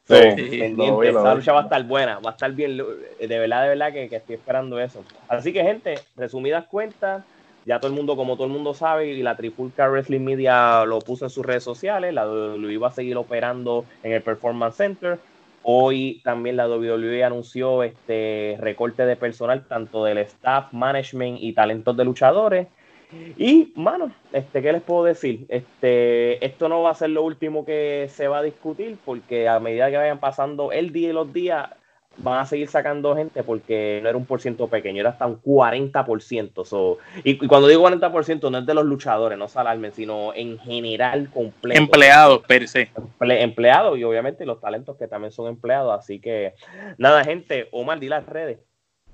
Sí, 0.08 0.13
esa 0.13 1.36
lucha 1.36 1.52
va 1.52 1.62
a 1.62 1.63
estar 1.63 1.84
buena, 1.84 2.20
va 2.20 2.30
a 2.30 2.34
estar 2.34 2.52
bien, 2.52 2.78
de 2.78 3.39
verdad, 3.39 3.63
de 3.63 3.70
verdad 3.70 3.91
que, 3.91 4.08
que 4.08 4.18
estoy 4.18 4.36
esperando 4.36 4.80
eso. 4.80 5.04
Así 5.28 5.52
que, 5.52 5.63
gente, 5.63 5.96
resumidas 6.15 6.68
cuentas, 6.68 7.24
ya 7.65 7.80
todo 7.80 7.89
el 7.89 7.98
mundo, 7.98 8.15
como 8.15 8.36
todo 8.36 8.46
el 8.46 8.54
mundo 8.54 8.76
sabe, 8.76 9.08
y 9.08 9.24
la 9.24 9.36
Trifulca 9.36 9.89
Wrestling 9.89 10.22
Media 10.22 10.86
lo 10.86 11.00
puso 11.00 11.26
en 11.26 11.32
sus 11.32 11.44
redes 11.44 11.63
sociales, 11.63 12.13
la 12.13 12.26
lo 12.26 12.70
iba 12.70 12.88
a 12.88 12.91
seguir 12.91 13.18
operando 13.18 13.86
en 14.04 14.12
el 14.12 14.22
Performance 14.22 14.76
Center. 14.76 15.18
Hoy 15.63 16.22
también 16.24 16.58
la 16.58 16.68
WWE 16.68 17.24
anunció 17.24 17.82
este 17.82 18.56
recorte 18.60 19.08
de 19.08 19.15
personal, 19.15 19.65
tanto 19.68 20.04
del 20.04 20.20
staff, 20.20 20.72
management 20.74 21.39
y 21.41 21.54
talentos 21.54 21.98
de 21.98 22.06
luchadores. 22.06 22.68
Y, 23.38 23.74
mano, 23.76 24.12
este, 24.34 24.62
¿qué 24.62 24.72
les 24.72 24.82
puedo 24.82 25.04
decir? 25.04 25.46
Este, 25.50 26.44
esto 26.46 26.70
no 26.70 26.82
va 26.82 26.91
a 26.91 26.96
ser 26.96 27.10
lo 27.12 27.24
último 27.24 27.65
que 27.65 28.08
se 28.10 28.28
va 28.28 28.39
a 28.39 28.44
discutir, 28.44 28.98
porque 29.06 29.48
a 29.48 29.60
medida 29.60 29.89
que 29.89 29.98
vayan 29.98 30.20
pasando 30.20 30.72
el 30.72 30.91
día 30.91 31.10
y 31.10 31.13
los 31.13 31.32
días, 31.32 31.70
van 32.18 32.39
a 32.39 32.46
seguir 32.46 32.68
sacando 32.68 33.15
gente 33.15 33.44
porque 33.44 34.00
no 34.02 34.10
era 34.10 34.18
un 34.18 34.26
por 34.26 34.41
ciento 34.41 34.68
pequeño, 34.68 35.02
era 35.02 35.12
hasta 35.12 35.26
un 35.26 35.41
40%. 35.41 36.98
y, 37.24 37.48
cuando 37.48 37.68
digo 37.68 37.88
40%, 37.88 38.52
no 38.52 38.58
es 38.60 38.65
de 38.65 38.74
los 38.74 38.86
luchadores, 38.86 39.38
no 39.38 39.48
se 39.48 39.60
sino 39.91 40.34
en 40.34 40.60
general 40.60 41.30
completo. 41.32 41.80
Empleados 41.80 42.41
per 42.46 42.68
se. 42.68 42.89
empleados 43.20 43.98
y 43.98 44.04
obviamente 44.04 44.46
los 44.46 44.62
talentos 44.62 44.98
que 44.98 45.08
también 45.08 45.32
son 45.32 45.48
empleados. 45.48 45.98
Así 45.98 46.20
que, 46.20 46.54
nada, 46.98 47.24
gente, 47.24 47.68
Omar, 47.72 48.00
di 48.00 48.08
las 48.08 48.26
redes. 48.26 48.60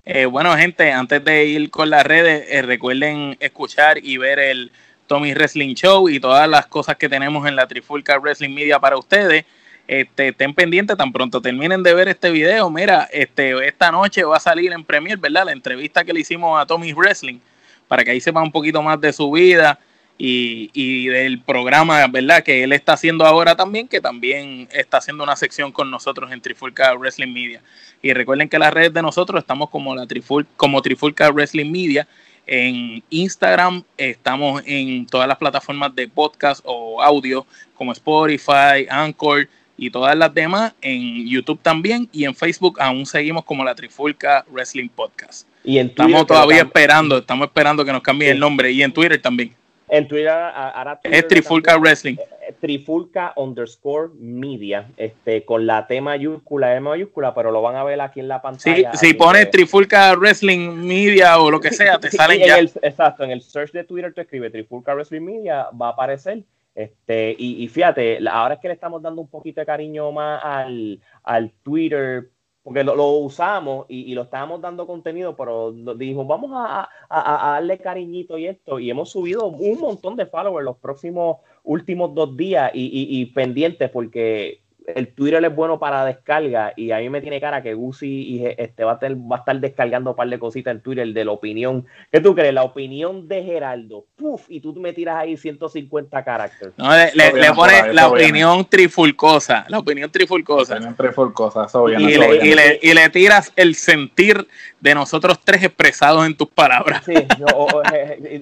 Eh, 0.03 0.25
bueno, 0.25 0.55
gente, 0.57 0.91
antes 0.91 1.23
de 1.23 1.45
ir 1.45 1.69
con 1.69 1.89
las 1.91 2.03
redes, 2.03 2.45
eh, 2.49 2.63
recuerden 2.63 3.37
escuchar 3.39 3.99
y 4.03 4.17
ver 4.17 4.39
el 4.39 4.71
Tommy 5.05 5.33
Wrestling 5.33 5.75
Show 5.75 6.09
y 6.09 6.19
todas 6.19 6.49
las 6.49 6.65
cosas 6.65 6.95
que 6.97 7.07
tenemos 7.07 7.47
en 7.47 7.55
la 7.55 7.67
Trifulca 7.67 8.17
Wrestling 8.17 8.53
Media 8.53 8.79
para 8.79 8.97
ustedes. 8.97 9.45
Este, 9.87 10.29
estén 10.29 10.55
pendientes, 10.55 10.97
tan 10.97 11.11
pronto 11.11 11.41
terminen 11.41 11.83
de 11.83 11.93
ver 11.93 12.07
este 12.07 12.31
video. 12.31 12.69
Mira, 12.71 13.09
este, 13.11 13.67
esta 13.67 13.91
noche 13.91 14.23
va 14.23 14.37
a 14.37 14.39
salir 14.39 14.71
en 14.71 14.83
Premier, 14.83 15.17
¿verdad? 15.17 15.45
La 15.45 15.51
entrevista 15.51 16.03
que 16.03 16.13
le 16.13 16.21
hicimos 16.21 16.59
a 16.59 16.65
Tommy 16.65 16.93
Wrestling, 16.93 17.39
para 17.87 18.03
que 18.03 18.11
ahí 18.11 18.21
sepa 18.21 18.41
un 18.41 18.51
poquito 18.51 18.81
más 18.81 18.99
de 18.99 19.13
su 19.13 19.29
vida 19.31 19.77
y, 20.23 21.07
del 21.07 21.39
programa, 21.39 22.05
¿verdad? 22.07 22.43
Que 22.43 22.63
él 22.63 22.73
está 22.73 22.93
haciendo 22.93 23.25
ahora 23.25 23.55
también, 23.55 23.87
que 23.87 23.99
también 23.99 24.67
está 24.71 24.97
haciendo 24.97 25.23
una 25.23 25.35
sección 25.35 25.71
con 25.71 25.89
nosotros 25.89 26.31
en 26.31 26.41
Trifulca 26.41 26.93
Wrestling 26.93 27.33
Media. 27.33 27.61
Y 28.03 28.13
recuerden 28.13 28.47
que 28.47 28.59
las 28.59 28.71
redes 28.71 28.93
de 28.93 29.01
nosotros 29.01 29.39
estamos 29.39 29.69
como, 29.69 29.95
la 29.95 30.05
Triful 30.05 30.45
como 30.57 30.81
Trifulca 30.81 31.31
Wrestling 31.31 31.71
Media. 31.71 32.07
En 32.45 33.01
Instagram 33.09 33.83
estamos 33.97 34.61
en 34.65 35.07
todas 35.07 35.27
las 35.27 35.37
plataformas 35.37 35.95
de 35.95 36.07
podcast 36.07 36.61
o 36.65 37.01
audio 37.01 37.45
como 37.73 37.91
Spotify, 37.91 38.85
Anchor, 38.89 39.47
y 39.77 39.89
todas 39.89 40.15
las 40.15 40.31
demás 40.31 40.73
en 40.81 41.27
YouTube 41.27 41.59
también 41.59 42.07
y 42.11 42.25
en 42.25 42.35
Facebook 42.35 42.79
aún 42.79 43.07
seguimos 43.07 43.43
como 43.43 43.63
la 43.63 43.73
Trifulca 43.73 44.45
Wrestling 44.51 44.89
Podcast. 44.89 45.47
Y 45.63 45.79
en 45.79 45.87
estamos 45.87 46.27
todavía 46.27 46.61
esperando, 46.61 47.17
estamos 47.17 47.47
esperando 47.47 47.83
que 47.83 47.91
nos 47.91 48.03
cambie 48.03 48.29
el 48.29 48.39
nombre 48.39 48.71
y 48.71 48.83
en 48.83 48.93
Twitter 48.93 49.19
también. 49.19 49.55
En 49.91 50.07
Twitter 50.07 50.29
ahora 50.29 50.99
es 51.03 51.27
Trifulca 51.27 51.77
Wrestling. 51.77 52.15
Eh, 52.15 52.27
eh, 52.47 52.55
Trifulca 52.59 53.33
underscore 53.35 54.11
media, 54.17 54.87
este, 54.95 55.43
con 55.43 55.67
la 55.67 55.85
T 55.85 55.99
mayúscula, 55.99 56.75
M 56.75 56.89
mayúscula, 56.89 57.35
pero 57.35 57.51
lo 57.51 57.61
van 57.61 57.75
a 57.75 57.83
ver 57.83 57.99
aquí 57.99 58.21
en 58.21 58.29
la 58.29 58.41
pantalla. 58.41 58.93
Sí, 58.93 59.07
si 59.07 59.13
pones 59.13 59.51
Trifulca 59.51 60.15
Wrestling 60.15 60.75
Media 60.75 61.37
o 61.39 61.51
lo 61.51 61.59
que 61.59 61.71
sea, 61.71 61.99
te 61.99 62.09
salen 62.11 62.39
ya. 62.39 62.57
exacto, 62.59 63.25
en 63.25 63.31
el 63.31 63.41
search 63.41 63.73
de 63.73 63.83
Twitter 63.83 64.13
te 64.13 64.21
escribe 64.21 64.49
Trifulca 64.49 64.95
Wrestling 64.95 65.21
Media, 65.21 65.67
va 65.71 65.87
a 65.87 65.91
aparecer 65.91 66.43
este, 66.73 67.35
y, 67.37 67.67
fíjate, 67.67 68.19
ahora 68.29 68.55
es 68.55 68.59
que 68.61 68.69
le 68.69 68.75
estamos 68.75 69.01
dando 69.01 69.21
un 69.21 69.27
poquito 69.27 69.59
de 69.59 69.65
cariño 69.65 70.11
más 70.11 70.41
al, 70.43 71.01
al 71.23 71.51
Twitter, 71.63 72.29
porque 72.63 72.83
lo, 72.83 73.17
usamos 73.17 73.85
y, 73.89 74.13
lo 74.13 74.23
estábamos 74.23 74.61
dando 74.61 74.85
contenido, 74.85 75.35
pero 75.35 75.71
dijimos, 75.71 76.27
vamos 76.27 76.51
a, 76.53 76.89
a, 77.09 77.53
darle 77.53 77.79
cariñito 77.79 78.37
y 78.37 78.47
esto, 78.47 78.79
y 78.79 78.89
hemos 78.89 79.09
subido 79.09 79.47
un 79.47 79.79
montón 79.79 80.15
de 80.15 80.27
followers 80.27 80.65
los 80.65 80.77
próximos 80.77 81.37
últimos 81.63 82.13
dos 82.13 82.37
días 82.37 82.71
y, 82.73 83.19
y 83.19 83.25
pendientes, 83.27 83.89
porque 83.89 84.60
el 84.87 85.13
Twitter 85.13 85.43
es 85.43 85.55
bueno 85.55 85.79
para 85.79 86.05
descarga 86.05 86.73
y 86.75 86.91
a 86.91 86.97
mí 86.97 87.09
me 87.09 87.21
tiene 87.21 87.39
cara 87.39 87.61
que 87.61 87.73
Gucci 87.73 88.07
y 88.07 88.45
este 88.57 88.83
va 88.83 88.91
a, 88.91 88.93
estar, 88.95 89.15
va 89.15 89.35
a 89.37 89.39
estar 89.39 89.59
descargando 89.59 90.11
un 90.11 90.15
par 90.15 90.27
de 90.27 90.39
cositas 90.39 90.71
en 90.71 90.81
Twitter 90.81 91.07
de 91.07 91.25
la 91.25 91.31
opinión. 91.31 91.85
¿Qué 92.11 92.19
tú 92.19 92.33
crees? 92.33 92.53
La 92.53 92.63
opinión 92.63 93.27
de 93.27 93.43
Geraldo. 93.43 94.05
Puf, 94.15 94.45
y 94.49 94.59
tú 94.59 94.73
me 94.75 94.93
tiras 94.93 95.17
ahí 95.17 95.37
150 95.37 96.23
caracteres. 96.23 96.73
No, 96.77 96.89
le, 96.91 97.11
le, 97.13 97.53
pones 97.53 97.93
la 97.93 98.07
opinión 98.07 98.65
trifulcosa. 98.65 99.65
La 99.67 99.79
opinión 99.79 100.09
trifulcosa. 100.09 100.73
La 100.73 100.79
opinión 100.79 100.95
trifulcosa, 100.95 101.67
y, 101.87 102.17
le, 102.17 102.35
y, 102.45 102.55
le, 102.55 102.79
y 102.81 102.93
le 102.93 103.09
tiras 103.09 103.53
el 103.55 103.75
sentir 103.75 104.47
de 104.79 104.95
nosotros 104.95 105.39
tres 105.43 105.63
expresados 105.63 106.25
en 106.25 106.35
tus 106.35 106.49
palabras. 106.49 107.03
Sí, 107.05 107.13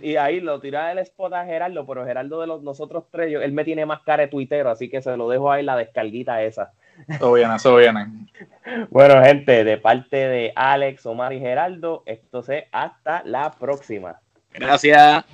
y, 0.02 0.16
ahí 0.16 0.40
lo 0.40 0.60
tiras 0.60 0.92
el 0.92 1.00
spot 1.00 1.34
a 1.34 1.46
Geraldo, 1.46 1.86
pero 1.86 2.06
Geraldo 2.06 2.42
de 2.42 2.48
los, 2.48 2.64
nosotros 2.64 3.06
tres, 3.12 3.34
él 3.42 3.52
me 3.52 3.66
tiene 3.66 3.86
más 3.86 4.02
cara 4.02 4.24
de 4.24 4.30
tuitero, 4.30 4.70
así 4.70 4.90
que 4.90 5.02
se 5.02 5.16
lo 5.18 5.30
dejo 5.30 5.52
ahí 5.52 5.64
la 5.64 5.76
descarguita 5.76 6.29
esa. 6.38 6.72
Todo 7.20 7.34
bien, 7.34 7.52
eso 7.52 7.76
viene. 7.76 8.08
Bueno, 8.92 9.24
gente, 9.24 9.64
de 9.64 9.78
parte 9.78 10.16
de 10.16 10.54
Alex, 10.56 11.06
Omar 11.06 11.34
y 11.34 11.40
Geraldo, 11.40 12.04
esto 12.06 12.44
se 12.44 12.68
hasta 12.72 13.24
la 13.26 13.52
próxima. 13.52 14.20
Gracias. 14.54 15.26